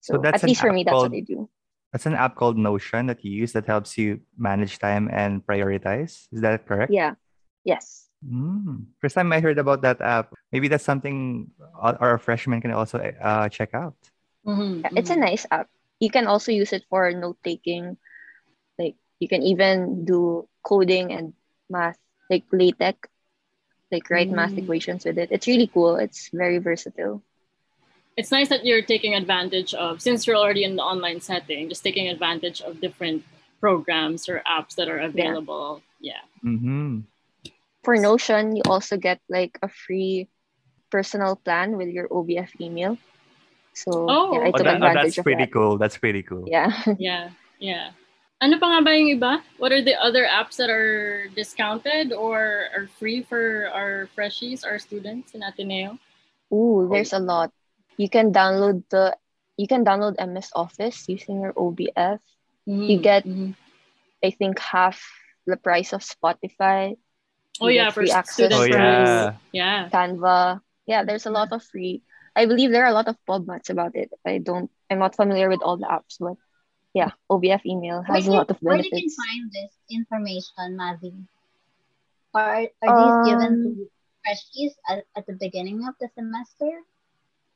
[0.00, 1.48] So So, that's at least for me, that's what called- I do.
[1.92, 6.28] That's an app called Notion that you use that helps you manage time and prioritize.
[6.32, 6.92] Is that correct?
[6.92, 7.14] Yeah.
[7.64, 8.07] Yes.
[8.24, 8.86] Mm.
[9.00, 10.34] First time I heard about that app.
[10.50, 13.94] Maybe that's something our our freshmen can also uh, check out.
[14.46, 15.26] Mhm, Yeah, It's a mhm.
[15.30, 15.70] nice app.
[16.00, 17.96] You can also use it for note taking.
[18.78, 21.34] Like you can even do coding and
[21.70, 21.98] math,
[22.30, 23.06] like LaTeX,
[23.90, 24.66] like write math Mm.
[24.66, 25.30] equations with it.
[25.30, 25.96] It's really cool.
[25.96, 27.22] It's very versatile.
[28.16, 31.84] It's nice that you're taking advantage of since you're already in the online setting, just
[31.86, 33.22] taking advantage of different
[33.62, 35.82] programs or apps that are available.
[36.02, 36.22] Yeah.
[36.42, 37.06] Mm-hmm.
[37.88, 40.28] For Notion, you also get like a free
[40.92, 43.00] personal plan with your OBF email.
[43.72, 45.52] So Oh, yeah, I Oh, that- advantage that's of pretty that.
[45.56, 45.80] cool.
[45.80, 46.44] That's pretty cool.
[46.44, 46.68] Yeah.
[47.00, 47.32] Yeah.
[47.56, 47.96] Yeah.
[48.44, 49.40] Ano pa nga ba yung iba?
[49.56, 54.76] What are the other apps that are discounted or are free for our freshies, our
[54.76, 55.96] students in Ateneo?
[56.52, 57.56] Ooh, there's a lot.
[57.96, 59.16] You can download the
[59.56, 62.20] you can download MS Office using your OBF.
[62.68, 63.56] You Mhm, get- mhm.
[64.20, 65.00] I think half
[65.48, 67.00] the price of Spotify.
[67.60, 68.60] Oh yeah, for free access students.
[68.60, 69.34] Oh, yeah.
[69.52, 69.88] Yeah.
[69.90, 70.60] Canva.
[70.86, 72.02] Yeah, there's a lot of free.
[72.36, 74.10] I believe there are a lot of PubMats about it.
[74.24, 74.70] I don't.
[74.90, 76.36] I'm not familiar with all the apps, but
[76.94, 80.78] yeah, OBF email Where has a lot of benefits where you can find this information,
[80.78, 81.14] Mavi?
[82.34, 83.90] Are, are these given Um, to
[84.22, 86.70] freshies at, at the beginning of the semester?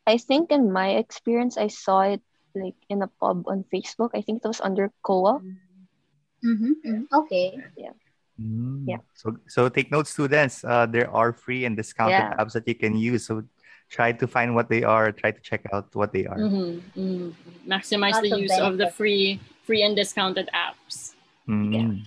[0.06, 2.22] I think in my experience, I saw it
[2.54, 4.10] like in a pub on Facebook.
[4.14, 5.40] I think it was under COA.
[6.42, 7.06] Mm-hmm.
[7.12, 7.56] Okay.
[8.40, 8.84] Mm.
[8.88, 8.98] Yeah.
[9.14, 10.64] So so take note, students.
[10.64, 12.36] Uh, there are free and discounted Yeah.
[12.40, 13.26] apps that you can use.
[13.26, 13.44] So
[13.88, 15.12] try to find what they are.
[15.12, 16.38] Try to check out what they are.
[16.38, 17.32] Mhm, mhm.
[17.68, 21.14] Maximize Lots the of use of the free free and discounted apps.
[21.48, 22.02] Mm.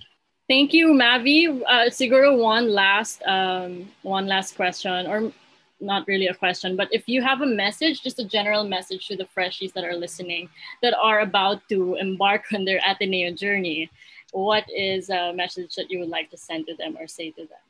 [0.48, 1.62] Thank you, Mavi.
[1.66, 5.32] Uh, siguro one last um, one last question, or
[5.80, 9.16] not really a question, but if you have a message, just a general message to
[9.16, 10.48] the freshies that are listening
[10.82, 13.90] that are about to embark on their Ateneo journey,
[14.36, 17.42] what is a message that you would like to send to them or say to
[17.46, 17.64] them?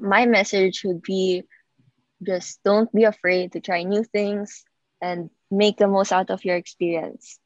[0.00, 1.44] My message would be
[2.22, 4.64] just don't be afraid to try new things
[5.00, 7.38] and make the most out of your experience.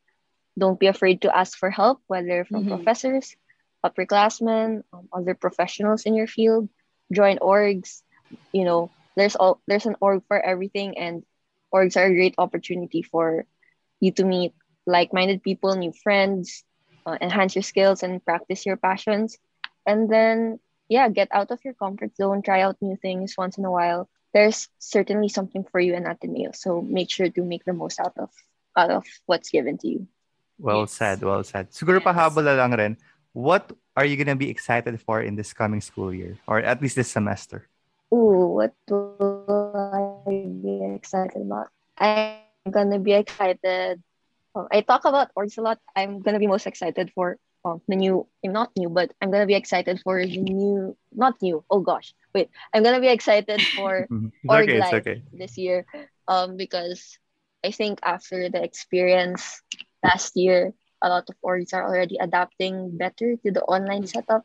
[0.58, 2.68] Don't be afraid to ask for help, whether from Mhm.
[2.68, 3.36] professors,
[3.84, 6.68] upperclassmen, um, other professionals in your field.
[7.12, 8.02] Join orgs.
[8.52, 11.24] You know, there's all there's an org for everything, and
[11.74, 13.46] orgs are a great opportunity for
[14.00, 14.54] you to meet
[14.86, 16.64] like-minded people, new friends,
[17.06, 19.38] uh, enhance your skills, and practice your passions.
[19.86, 22.42] And then, yeah, get out of your comfort zone.
[22.42, 24.08] Try out new things once in a while.
[24.32, 28.18] There's certainly something for you in Ateneo, so make sure to make the most out
[28.18, 28.30] of
[28.76, 30.08] out of what's given to you.
[30.58, 30.98] Well Yes.
[30.98, 31.22] said.
[31.22, 31.70] Well said.
[31.70, 32.06] Siguro Yes.
[32.10, 32.94] pahabol lang rin.
[33.30, 36.98] What are you gonna be excited for in this coming school year, or at least
[36.98, 37.70] this semester?
[38.10, 41.70] Ooh, what will I be excited about?
[41.98, 44.02] I'm gonna be excited.
[44.54, 45.78] Oh, I talk about orgs a lot.
[45.96, 49.54] I'm gonna be most excited for oh, the new, not new, but I'm gonna be
[49.54, 51.64] excited for the new, not new.
[51.70, 52.50] Oh gosh, wait.
[52.74, 54.32] I'm gonna be excited for Mhm.
[54.42, 54.80] It's org okay.
[55.00, 55.22] Okay.
[55.32, 55.86] this year,
[56.28, 57.18] um, because
[57.64, 59.62] I think after the experience
[60.02, 64.44] last year, a lot of orgs are already adapting better to the online setup.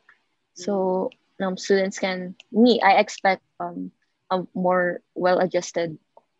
[0.54, 3.92] So um, students can me I expect um
[4.30, 5.98] a more well-adjusted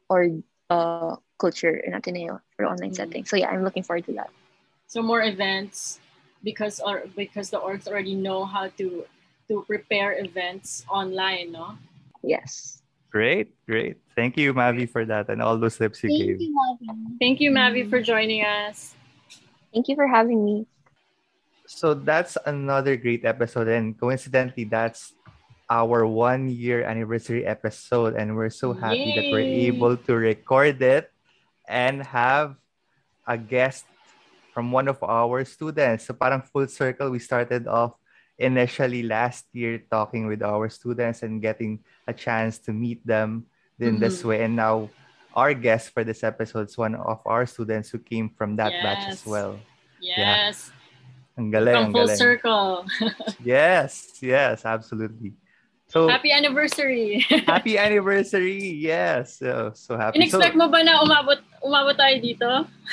[0.09, 3.01] org uh culture in Ateneo for online Mm.
[3.01, 3.25] setting.
[3.25, 4.29] So yeah, I'm looking forward to that.
[4.87, 5.99] So more events
[6.45, 9.09] because or because the orgs already know how to
[9.49, 11.81] to prepare events online, no?
[12.23, 12.85] Yes.
[13.11, 13.99] Great, great.
[14.15, 16.39] Thank you, Mavi, for that and all those tips you Thank gave.
[16.39, 16.89] you, Mavi.
[17.19, 18.95] Thank you, Mavi, for joining us.
[19.75, 20.67] Thank you for having me.
[21.67, 25.15] So that's another great episode, and coincidentally, that's
[25.71, 31.10] our one year anniversary episode, and we're so happy that we're able to record it
[31.71, 32.59] and have
[33.23, 33.87] a guest
[34.51, 36.11] from one of our students.
[36.11, 37.95] So parang full circle, we started off
[38.35, 41.79] initially last year talking with our students and getting
[42.09, 43.47] a chance to meet them
[43.79, 44.29] in this Mhm.
[44.29, 44.91] way, and now
[45.33, 49.07] our guest for this episode is one of our students who came from that batch
[49.09, 49.63] as well.
[50.03, 50.69] Yes.
[51.39, 52.19] Ang galing, From full galing.
[52.19, 52.85] circle.
[53.41, 55.33] Yes, yes, absolutely.
[55.91, 57.27] So happy, Happy anniversary.
[57.75, 58.63] anniversary!
[58.79, 60.23] Yes, so, so happy.
[60.23, 62.51] In-expect so, mo ba na umabot umabot tayo dito?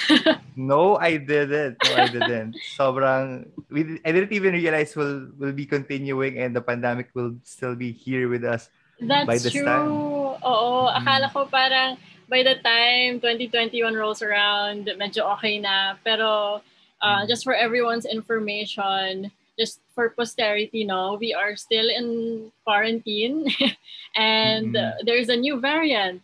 [0.57, 1.77] No, I didn't.
[1.77, 2.57] No, I didn't.
[2.77, 7.75] Sobrang, we, I didn't even realize we'll, we'll be continuing and the pandemic will still
[7.77, 8.69] be here with us.
[8.99, 9.65] That's By this true.
[9.69, 9.93] time.
[10.41, 10.97] Oo, Mm.
[10.97, 16.01] akala ko parang by the time 2021 rolls around, medyo okay na.
[16.01, 16.60] Pero
[17.05, 17.29] uh, Mm.
[17.29, 23.50] just for everyone's information, just for posterity, no, we are still in quarantine
[24.15, 26.22] and uh, there's a new variant,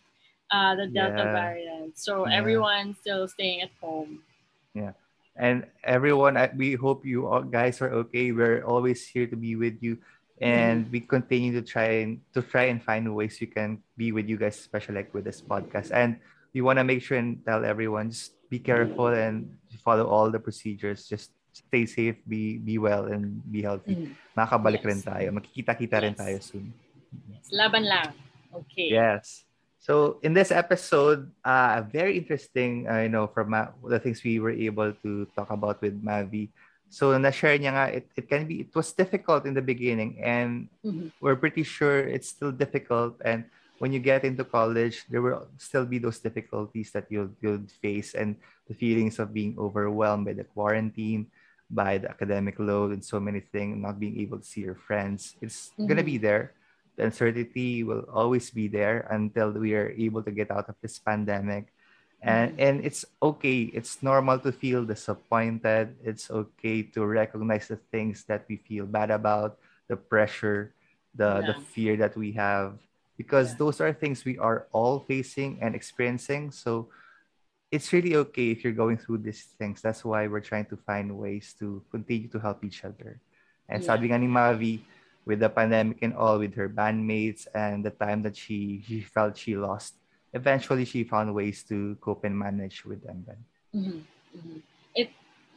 [0.50, 1.32] uh, the Delta Yeah.
[1.32, 1.98] variant.
[1.98, 2.38] So Yeah.
[2.38, 4.22] everyone's still staying at home.
[4.74, 4.94] Yeah.
[5.34, 8.30] And everyone, we hope you all guys are okay.
[8.30, 9.98] We're always here to be with you.
[10.40, 14.26] And we continue to try and to try and find ways we can be with
[14.30, 15.90] you guys, especially like with this podcast.
[15.94, 16.18] And
[16.54, 20.38] we want to make sure and tell everyone just be careful and follow all the
[20.42, 21.06] procedures.
[21.06, 23.94] Just stay safe, be be well, and be healthy.
[24.34, 24.90] Makakabalik Yes.
[24.90, 25.26] rin tayo.
[25.30, 26.74] Makikita-kita rin tayo soon.
[27.30, 28.10] Yes, laban lang.
[28.50, 28.90] Okay.
[28.90, 29.46] Yes.
[29.78, 34.40] So in this episode, uh, very interesting, uh, you know, from Ma- the things we
[34.40, 36.48] were able to talk about with Mavi.
[36.88, 40.70] So na-share niya nga, it, it can be, it was difficult in the beginning and
[40.80, 41.12] Mhm.
[41.20, 43.20] we're pretty sure it's still difficult.
[43.26, 43.44] And
[43.76, 48.14] when you get into college, there will still be those difficulties that you'll, you'll face
[48.14, 48.40] and
[48.70, 51.28] the feelings of being overwhelmed by the quarantine,
[51.70, 55.36] by the academic load and so many things, not being able to see your friends.
[55.40, 56.06] It's gonna mm-hmm.
[56.06, 56.54] be there
[56.96, 60.98] the uncertainty will always be there until we are able to get out of this
[60.98, 61.70] pandemic
[62.24, 62.64] And mm-hmm.
[62.64, 63.68] and it's okay.
[63.76, 65.92] It's normal to feel disappointed.
[66.00, 69.60] It's okay to recognize the things that we feel bad about,
[69.92, 70.72] the pressure,
[71.12, 72.80] the the fear that we have
[73.20, 73.60] because Yeah.
[73.60, 76.48] those are things we are all facing and experiencing.
[76.48, 76.88] So
[77.74, 79.82] it's really okay if you're going through these things.
[79.82, 83.18] That's why we're trying to find ways to continue to help each other.
[83.66, 83.90] And Yeah.
[83.90, 84.86] sabi nga ni Mavi,
[85.26, 89.34] with the pandemic and all, with her bandmates and the time that she, she felt
[89.34, 89.98] she lost,
[90.30, 93.26] eventually she found ways to cope and manage with them.
[93.26, 93.40] Then.
[93.74, 94.00] Mhm,
[94.38, 94.58] mhm.
[94.94, 95.10] It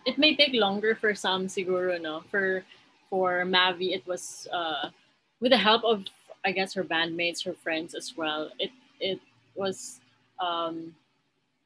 [0.09, 2.65] it may take longer for some siguro no for
[3.11, 4.89] for Mavi it was uh
[5.37, 6.09] with the help of
[6.41, 9.19] I guess her bandmates her friends as well it it
[9.53, 9.99] was
[10.41, 10.95] um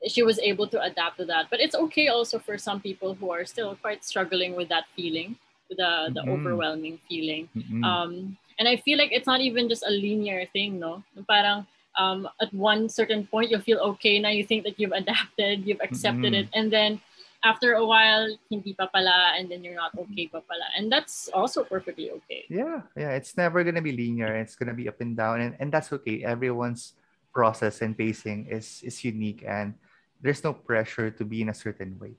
[0.08, 3.30] she was able to adapt to that but it's okay also for some people who
[3.30, 5.36] are still quite struggling with that feeling
[5.70, 6.32] the the Mhm.
[6.36, 7.84] overwhelming feeling Mm-mm.
[7.86, 11.02] um, and I feel like it's not even just a linear thing, no?
[11.26, 11.66] Parang
[11.98, 15.82] um, at one certain point you'll feel okay now you think that you've adapted, you've
[15.82, 16.40] accepted Mhm.
[16.44, 17.02] it, and then
[17.42, 21.26] after a while hindi pa pala, and then you're not okay pa pala, and that's
[21.34, 22.46] also perfectly okay.
[22.54, 23.18] Yeah, yeah.
[23.18, 24.36] It's never gonna be linear.
[24.38, 26.22] It's gonna be up and down, and, and that's okay.
[26.22, 26.94] Everyone's
[27.34, 29.74] process and pacing is is unique, and
[30.22, 32.16] there's no pressure to be in a certain way.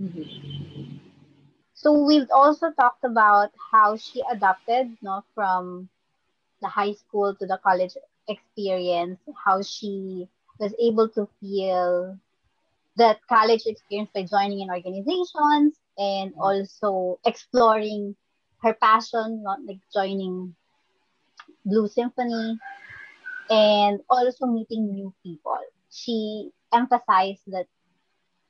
[0.00, 1.00] Mhm.
[1.74, 5.88] So we've also talked about how she adapted no, from
[6.60, 7.96] the high school to the college
[8.28, 10.28] experience, how she
[10.58, 12.18] was able to feel
[12.96, 18.16] that college experience by joining in organizations and also exploring
[18.62, 20.54] her passion, not like joining
[21.64, 22.58] Blue Symphony
[23.50, 25.58] and also meeting new people.
[25.90, 27.66] She emphasized that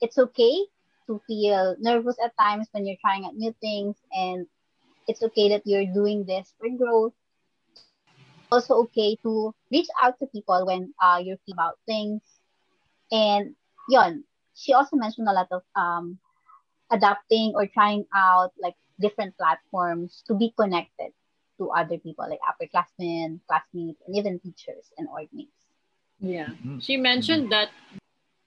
[0.00, 0.66] it's okay
[1.06, 4.46] to feel nervous at times when you're trying out new things and
[5.08, 7.14] it's okay that you're doing this for growth
[8.50, 12.22] also okay to reach out to people when uh, you're feeling about things
[13.10, 13.54] and
[13.88, 16.18] yon she also mentioned a lot of um,
[16.90, 21.12] adapting or trying out like different platforms to be connected
[21.58, 25.66] to other people like upperclassmen classmates and even teachers and org mates
[26.20, 26.48] Yeah.
[26.64, 26.82] Mhm.
[26.82, 27.70] She mentioned that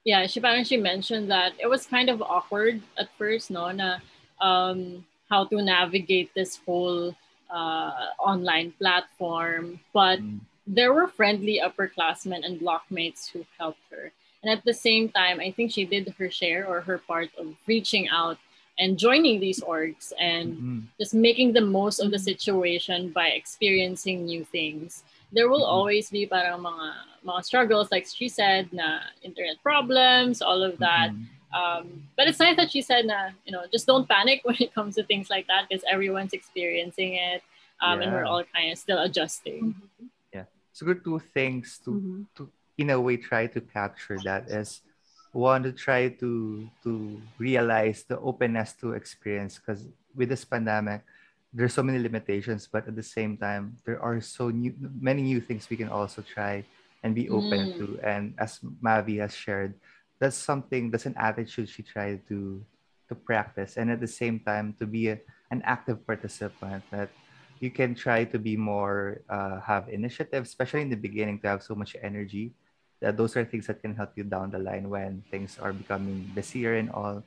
[0.03, 3.97] yeah, she parang she mentioned that it was kind of awkward at first, no, na
[4.41, 7.15] um how to navigate this whole
[7.49, 10.39] uh online platform, but Mm.
[10.67, 14.11] there were friendly upperclassmen and blockmates who helped her.
[14.41, 17.53] And at the same time, I think she did her share or her part of
[17.67, 18.37] reaching out
[18.79, 20.81] and joining these orgs and Mhm.
[20.97, 25.03] just making the most of the situation by experiencing new things.
[25.31, 25.71] There will Mhm.
[25.75, 26.87] always be parang mga
[27.23, 31.11] mga struggles, like she said, na internet problems, all of that.
[31.13, 31.27] Mhm.
[31.53, 31.83] Um,
[32.15, 34.95] but it's nice that she said, na, you know, just don't panic when it comes
[34.95, 37.43] to things like that because everyone's experiencing it,
[37.83, 39.75] um, and we're all kind of still adjusting.
[40.33, 40.45] Yeah.
[40.73, 42.25] So good two things to Mhm.
[42.35, 44.81] to in a way try to capture that is
[45.31, 51.03] one to try to to realize the openness to experience because with this pandemic
[51.53, 55.41] there's so many limitations but at the same time there are so new many new
[55.41, 56.63] things we can also try
[57.03, 57.77] and be open Mm.
[57.77, 57.99] to.
[58.03, 59.75] And as mavi has shared
[60.19, 62.63] that's something that's an attitude she tried to
[63.09, 63.75] to practice.
[63.77, 65.19] And at the same time to be a,
[65.51, 67.11] an active participant that
[67.59, 71.63] you can try to be more uh, have initiative especially in the beginning to have
[71.63, 72.53] so much energy
[73.01, 76.25] that those are things that can help you down the line when things are becoming
[76.33, 77.25] busier and all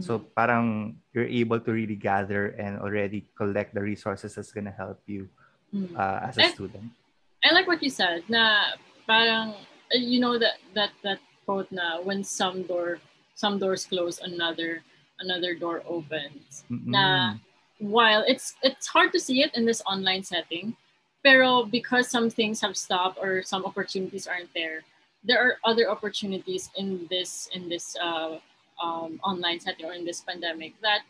[0.00, 4.72] so parang you're able to really gather and already collect the resources that's going to
[4.72, 5.28] help you
[5.72, 5.96] Mm.
[5.96, 6.92] uh, as a Eh, student
[7.40, 8.76] I like what you said na
[9.08, 9.56] parang
[9.88, 11.16] uh, you know that that that
[11.48, 13.00] quote na when some door
[13.34, 14.84] some doors close another
[15.18, 16.64] another door opens.
[16.68, 16.92] Mm-mm.
[16.92, 17.40] Na
[17.80, 20.76] while it's it's hard to see it in this online setting,
[21.24, 24.84] pero because some things have stopped or some opportunities aren't there,
[25.24, 28.38] there are other opportunities in this in this uh,
[28.82, 31.02] um, online setting or in this pandemic that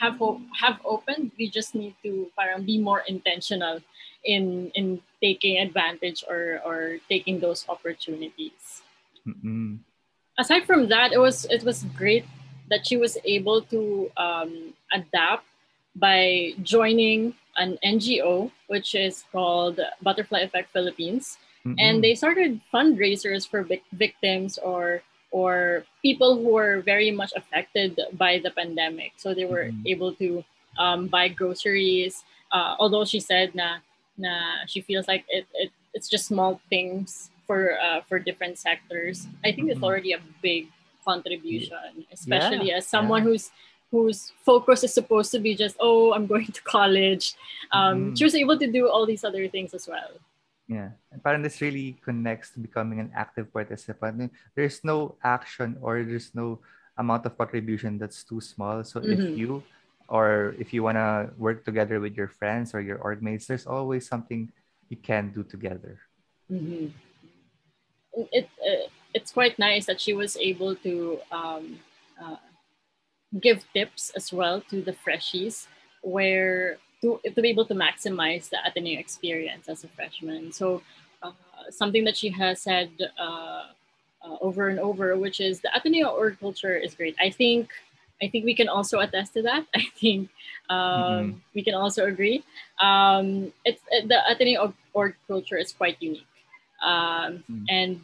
[0.00, 1.30] have hope have opened.
[1.38, 3.80] We just need to parang be more intentional
[4.24, 8.82] in in taking advantage or or taking those opportunities.
[9.26, 9.78] Mm-mm.
[10.38, 12.24] Aside from that, it was it was great
[12.70, 15.44] that she was able to um, adapt
[15.94, 21.76] by joining an NGO which is called Butterfly Effect Philippines, Mm-mm.
[21.78, 25.02] and they started fundraisers for vic- victims or
[25.32, 29.12] or people who were very much affected by the pandemic.
[29.16, 29.82] So they were Mhm.
[29.88, 30.44] able to
[30.78, 32.24] um, buy groceries.
[32.52, 33.80] Uh, although she said na
[34.16, 39.26] na she feels like it, it it's just small things for uh, for different sectors.
[39.44, 39.88] I think it's Mhm.
[39.88, 40.68] already a big
[41.04, 43.28] contribution, especially Yeah, as someone yeah.
[43.36, 43.50] who's
[43.92, 47.34] whose focus is supposed to be just oh I'm going to college.
[47.72, 48.16] Um, Mhm.
[48.16, 50.12] She was able to do all these other things as well.
[50.72, 50.96] Yeah.
[51.12, 54.32] And parang this really connects to becoming an active participant.
[54.56, 56.64] There's no action or there's no
[56.96, 58.80] amount of contribution that's too small.
[58.84, 59.36] So if Mhm.
[59.36, 59.50] you
[60.08, 63.68] or if you want to work together with your friends or your org mates, there's
[63.68, 64.48] always something
[64.88, 66.00] you can do together.
[66.48, 66.92] Mhm.
[68.32, 71.80] It uh, it's quite nice that she was able to um,
[72.20, 72.40] uh,
[73.40, 75.68] give tips as well to the freshies,
[76.00, 80.52] where to to be able to maximize the Ateneo experience as a freshman.
[80.52, 80.82] So
[81.22, 81.32] uh,
[81.70, 83.64] something that she has said uh,
[84.24, 87.16] uh, over and over, which is the Ateneo org culture is great.
[87.20, 87.70] I think.
[88.22, 89.66] I think we can also attest to that.
[89.74, 90.30] I think
[90.70, 92.44] um, we can also agree.
[92.78, 96.26] Um, it's the Ateneo org, culture is quite unique.
[96.82, 97.66] Um, Mm.
[97.68, 98.00] And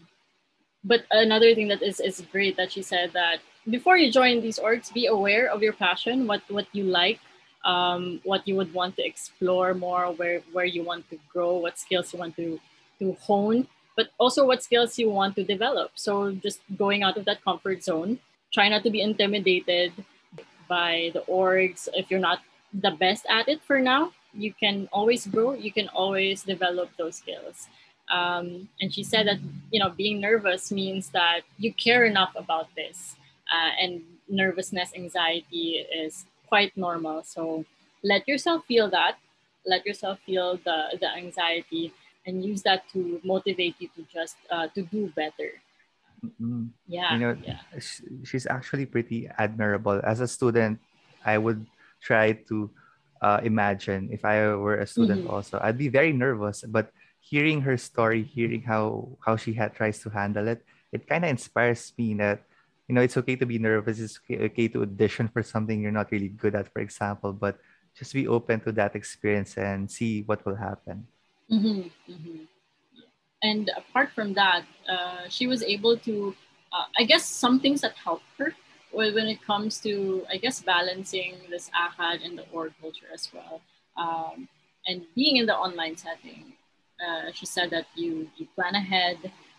[0.84, 3.38] but another thing that is is great that she said that
[3.70, 7.20] before you join these orgs, be aware of your passion, what what you like,
[7.64, 11.78] um, what you would want to explore more, where where you want to grow, what
[11.78, 12.60] skills you want to
[12.98, 15.92] to hone, but also what skills you want to develop.
[15.94, 18.18] So just going out of that comfort zone,
[18.52, 19.92] try not to be intimidated
[20.68, 21.88] by the orgs.
[21.94, 22.40] If you're not
[22.72, 25.52] the best at it for now, you can always grow.
[25.54, 27.68] You can always develop those skills.
[28.10, 29.38] Um, and she said that
[29.70, 33.16] you know being nervous means that you care enough about this,
[33.52, 37.22] uh, and nervousness, anxiety is quite normal.
[37.24, 37.64] So
[38.02, 39.18] let yourself feel that.
[39.66, 41.92] Let yourself feel the the anxiety,
[42.26, 45.60] and use that to motivate you to just uh, to do better.
[46.40, 46.70] Mm.
[46.86, 47.62] Yeah, You know, yeah.
[47.78, 50.00] sh- she's actually pretty admirable.
[50.02, 50.80] As a student,
[51.24, 51.66] I would
[52.02, 52.70] try to
[53.22, 55.30] uh, imagine if I were a student Mhm.
[55.30, 55.58] also.
[55.62, 56.90] I'd be very nervous, but
[57.20, 61.30] hearing her story, hearing how how she had tries to handle it, it kind of
[61.30, 62.47] inspires me that
[62.88, 64.00] you know it's okay to be nervous.
[64.00, 67.58] It's okay, to audition for something you're not really good at, for example, but
[67.96, 71.06] just be open to that experience and see what will happen.
[71.48, 72.44] hmm hmm
[73.42, 76.34] And apart from that, uh, she was able to,
[76.72, 78.54] uh, I guess, some things that helped her
[78.90, 83.60] when it comes to, I guess, balancing this ACAD and the org culture as well.
[83.96, 84.48] Um,
[84.86, 86.54] and being in the online setting,
[86.98, 89.18] uh, she said that you, you plan ahead.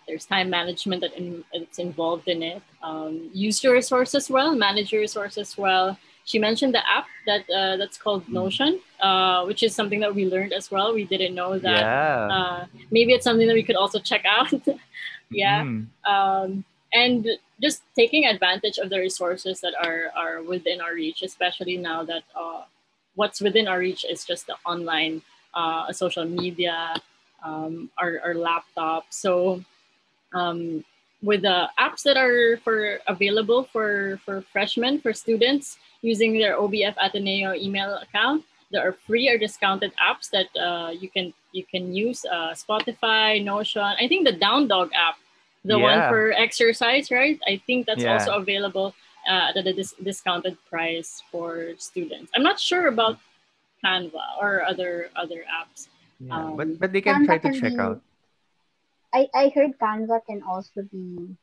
[0.10, 2.64] There's time management that in, it's involved in it.
[2.82, 6.00] Um, use your resources well, manage your resources well.
[6.26, 10.26] She mentioned the app that uh, that's called Notion, uh, which is something that we
[10.26, 10.96] learned as well.
[10.96, 12.28] We didn't know that yeah.
[12.36, 14.52] uh, maybe it's something that we could also check out.
[15.30, 15.62] yeah.
[15.62, 15.86] Mhm.
[16.06, 17.28] Um, and
[17.62, 22.24] just taking advantage of the resources that are, are within our reach, especially now that
[22.36, 22.64] uh,
[23.14, 25.22] what's within our reach is just the online,
[25.54, 26.96] uh, social media,
[27.44, 29.06] um, our, our laptop.
[29.10, 29.64] So
[30.34, 30.84] um,
[31.22, 36.96] with the apps that are for available for, for freshmen, for students using their OBF
[37.02, 41.94] Ateneo email account, there are free or discounted apps that uh, you can you can
[41.94, 43.82] use uh, Spotify, Notion.
[43.82, 45.16] I think the Down Dog app,
[45.66, 47.40] the one for exercise, right?
[47.48, 48.14] I think that's Yeah.
[48.14, 48.94] also available
[49.28, 52.32] uh, at a dis- discounted price for students.
[52.36, 53.18] I'm not sure about
[53.84, 55.90] Canva or other other apps.
[56.22, 58.00] Yeah, Um, but but they can try to can check be- out.
[59.14, 61.36] I, I heard Canva can also be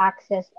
[0.00, 0.54] accessed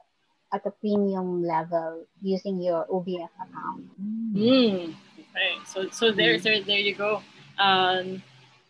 [0.51, 3.85] at a premium level using your OBF account.
[4.33, 4.95] Mm.
[5.19, 6.43] Okay, so so there, Mm.
[6.43, 7.21] so there you go.
[7.57, 8.21] Um,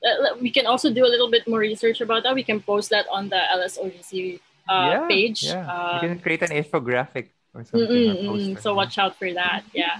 [0.03, 2.35] uh, we can also do a little bit more research about that.
[2.35, 5.43] We can post that on the LSOGC uh, yeah, page.
[5.43, 5.65] Yeah.
[5.65, 8.27] Um, you can create an infographic or something.
[8.27, 8.61] or.
[8.61, 9.63] So watch out for that.
[9.73, 9.99] Yeah.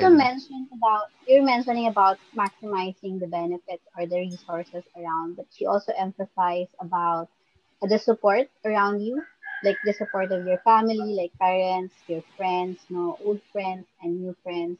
[0.00, 5.66] You mentioned about you're mentioning about maximizing the benefits or the resources around, but she
[5.66, 7.28] also emphasized about
[7.82, 9.22] the support around you,
[9.62, 14.34] like the support of your family, like parents, your friends, no old friends and new
[14.42, 14.78] friends.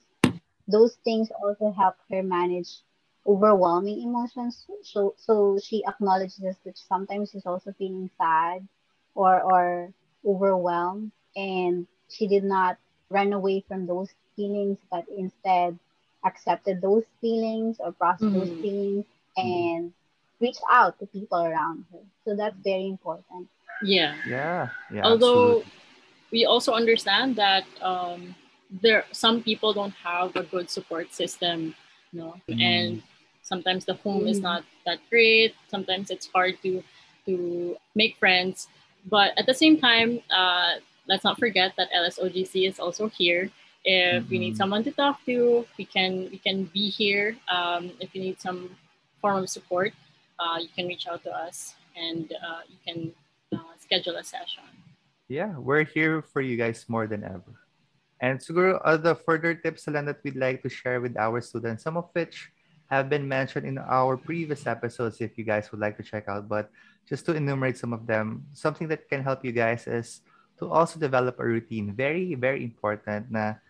[0.68, 2.82] Those things also help her manage
[3.26, 4.66] overwhelming emotions.
[4.82, 8.68] So so she acknowledges that sometimes she's also feeling sad
[9.14, 9.92] or or
[10.24, 12.78] overwhelmed and she did not
[13.10, 15.70] run away from those feelings but instead
[16.24, 18.62] accepted those feelings or processed those Mhm.
[18.62, 19.92] feelings and
[20.40, 22.02] reached out to people around her.
[22.24, 23.48] So that's very important.
[23.82, 24.14] Yeah.
[24.26, 24.70] Yeah.
[24.94, 25.04] Yeah.
[25.08, 25.72] Although absolutely.
[26.34, 28.34] we also understand that um,
[28.82, 31.74] there some people don't have a good support system,
[32.12, 32.60] you know, Mm.
[32.70, 32.90] and
[33.42, 34.46] sometimes the home is Mm.
[34.50, 35.54] not that great.
[35.74, 36.82] Sometimes it's hard to
[37.26, 38.68] to make friends,
[39.04, 40.10] but at the same time,
[40.40, 40.80] uh,
[41.10, 43.50] let's not forget that LSOGC is also here.
[43.84, 44.60] If you need Mhm.
[44.60, 47.38] someone to talk to, we can we can be here.
[47.48, 48.76] Um, if you need some
[49.22, 49.94] form of support,
[50.38, 52.98] uh, you can reach out to us and uh, you can
[53.54, 54.64] uh, schedule a session.
[55.28, 57.52] yeah, we're here for you guys more than ever.
[58.20, 61.96] And siguro other further tips lang that we'd like to share with our students, some
[61.96, 62.50] of which
[62.88, 66.48] have been mentioned in our previous episodes if you guys would like to check out.
[66.48, 66.72] But
[67.08, 70.20] just to enumerate some of them, something that can help you guys is
[70.58, 71.92] to also develop a routine.
[71.92, 73.60] Very, very important na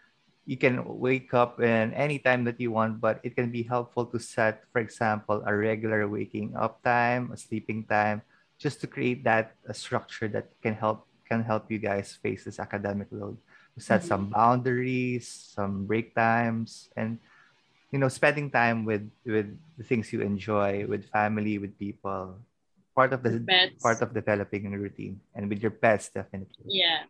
[0.49, 4.09] you can wake up in any time that you want, but it can be helpful
[4.09, 8.25] to set, for example, a regular waking up time, a sleeping time,
[8.57, 12.57] just to create that a structure that can help can help you guys face this
[12.57, 13.37] academic load.
[13.77, 14.09] To set mm-hmm.
[14.09, 17.21] some boundaries, some break times, and
[17.93, 22.41] you know, spending time with with the things you enjoy, with family, with people,
[22.97, 23.85] part of the pets.
[23.85, 26.73] part of developing a routine, and with your pets, definitely.
[26.73, 27.05] Yeah.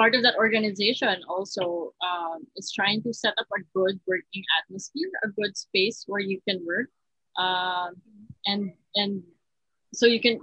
[0.00, 5.12] Part of that organization also um, is trying to set up a good working atmosphere,
[5.24, 6.88] a good space where you can work,
[7.36, 8.00] um,
[8.46, 9.22] and and
[9.92, 10.40] so you can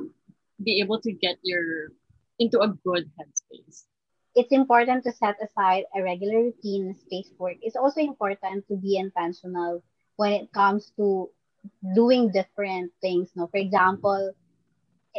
[0.63, 1.89] be able to get your
[2.37, 3.89] into a good headspace
[4.37, 7.57] it's important to set aside a regular routine space work.
[7.63, 9.83] It's also important to be intentional
[10.17, 11.29] when it comes to
[11.95, 13.31] doing different things.
[13.35, 14.31] No, for example,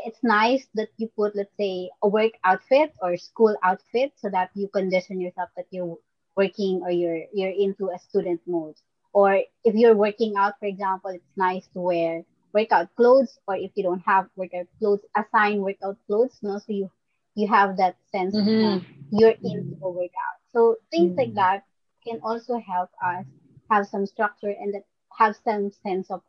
[0.05, 4.51] it's nice that you put, let's say, a work outfit or school outfit so that
[4.55, 5.97] you condition yourself that you're
[6.37, 8.77] working or you're you're into a student mode.
[9.13, 12.23] Or if you're working out, for example, it's nice to wear
[12.53, 16.91] workout clothes, or if you don't have workout clothes, assign workout clothes, no, so you
[17.35, 18.85] you have that sense mm-hmm.
[19.11, 20.39] you're into a workout.
[20.53, 21.19] So things mm-hmm.
[21.19, 21.65] like that
[22.07, 23.25] can also help us
[23.71, 24.85] have some structure and that
[25.17, 26.23] have some sense of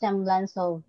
[0.00, 0.82] semblance of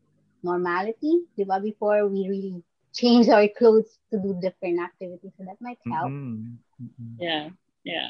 [0.44, 1.26] normality.
[1.38, 1.62] Diba?
[1.62, 2.64] Before we really
[2.94, 5.32] change our clothes to do different activities.
[5.38, 6.12] So that might help.
[6.12, 6.84] Mm-hmm.
[6.84, 7.14] mm-hmm.
[7.20, 7.50] Yeah,
[7.84, 8.10] yeah.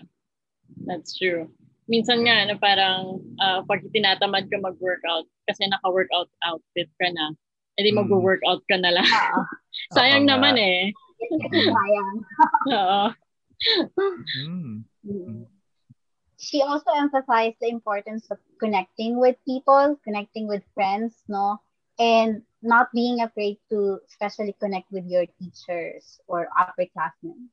[0.85, 1.49] That's true.
[1.89, 7.35] Minsan nga, na parang uh, pag tinatamad ka mag-workout kasi naka-workout outfit ka na,
[7.75, 7.99] edi mm.
[7.99, 9.03] mag-workout ka na lang.
[9.03, 9.43] Uh,
[9.99, 10.91] Sayang uh, naman eh.
[14.41, 15.45] Mm.
[16.41, 21.61] She also emphasized the importance of connecting with people, connecting with friends, no,
[22.01, 27.45] and not being afraid to especially connect with your teachers or upperclassmen.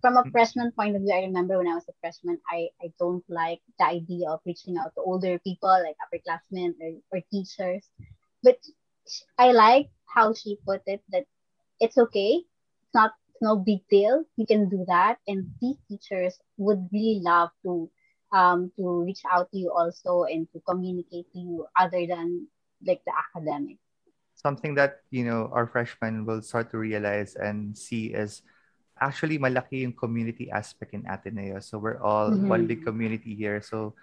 [0.00, 0.30] From a mm.
[0.30, 3.60] freshman point of view, I remember when I was a freshman, I, I don't like
[3.78, 7.88] the idea of reaching out to older people like upperclassmen or, or teachers.
[8.42, 8.58] But
[9.38, 11.24] I like how she put it that
[11.80, 12.44] it's okay
[12.84, 14.24] it's not it's no big deal.
[14.36, 17.90] You can do that, and these teachers would really love to
[18.32, 22.46] um, to reach out to you also and to communicate to you other than
[22.86, 23.78] like the academic.
[24.44, 28.44] Something that you know our freshmen will start to realize and see is
[29.00, 31.58] actually malaki yung community aspect in Ateneo.
[31.64, 32.48] So we're all mm-hmm.
[32.48, 33.64] one big community here.
[33.64, 33.96] So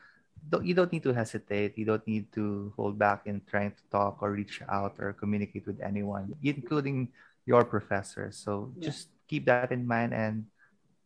[0.49, 1.77] don't, you don't need to hesitate.
[1.77, 5.67] You don't need to hold back in trying to talk or reach out or communicate
[5.67, 7.09] with anyone, including
[7.45, 8.37] your professors.
[8.37, 8.89] So yeah.
[8.89, 10.45] just keep that in mind and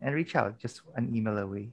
[0.02, 1.70] and reach out just an email away.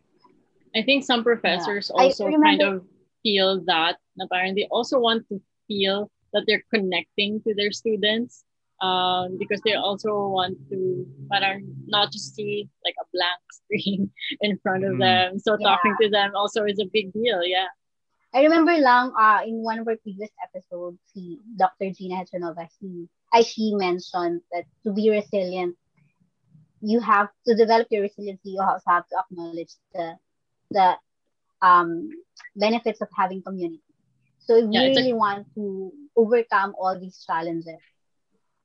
[0.75, 2.03] I think some professors yeah.
[2.03, 2.85] also kind of
[3.23, 8.45] feel that apparently they also want to feel that they're connecting to their students
[8.80, 14.11] um, because they also want to parang not just see like a blank screen
[14.41, 15.01] in front of mm.
[15.01, 15.39] them.
[15.39, 15.68] So yeah.
[15.68, 17.45] talking to them also is a big deal.
[17.45, 17.68] Yeah.
[18.35, 21.93] I remember lang uh, in one of our previous episodes, si Dr.
[21.93, 25.76] Gina Hechanova, he as she mentioned that to be resilient
[26.83, 30.14] you have to develop your resiliency you also have to acknowledge the
[30.70, 30.95] the
[31.62, 32.11] um,
[32.57, 33.91] benefits of having community
[34.45, 37.80] so if yeah, we really a- want to overcome all these challenges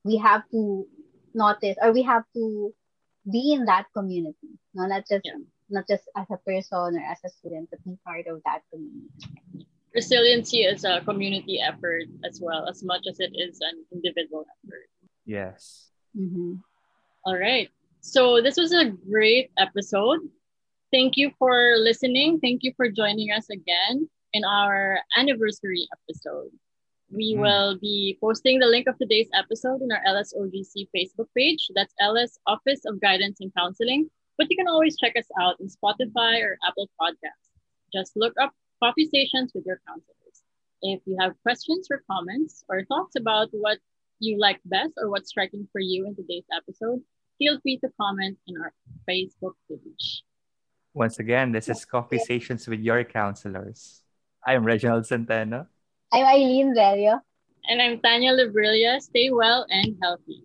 [0.04, 0.86] we have to
[1.34, 2.72] notice or we have to
[3.30, 4.56] be in that community.
[4.74, 5.40] No not just yeah.
[5.68, 9.10] not just as a person or as a student but be part of that community.
[9.94, 14.88] Resiliency is a community effort as well as much as it is an individual effort.
[15.24, 15.90] Yes.
[16.16, 16.54] Mm-hmm.
[17.24, 17.68] All right.
[18.00, 20.20] So this was a great episode.
[20.92, 22.40] Thank you for listening.
[22.40, 26.50] Thank you for joining us again in our anniversary episode
[27.10, 27.40] we mm.
[27.40, 31.68] will be posting the link of today's episode in our LSOGC Facebook page.
[31.74, 34.10] That's LS Office of Guidance and Counseling.
[34.36, 37.48] But you can always check us out in Spotify or Apple Podcasts.
[37.92, 38.52] Just look up
[38.82, 40.42] coffee stations with your counselors.
[40.82, 43.78] If you have questions or comments or thoughts about what
[44.20, 47.00] you like best or what's striking for you in today's episode,
[47.38, 48.72] feel free to comment in our
[49.08, 50.22] Facebook page.
[50.94, 54.02] Once again, this is Coffee Stations with your counselors.
[54.46, 55.66] I'm Reginald Centeno.
[56.12, 57.20] I'm Eileen Velio.
[57.68, 59.00] And I'm Tanya Librilia.
[59.00, 60.44] Stay well and healthy.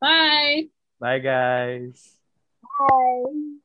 [0.00, 0.68] Bye.
[0.98, 2.18] Bye, guys.
[2.62, 3.60] Bye.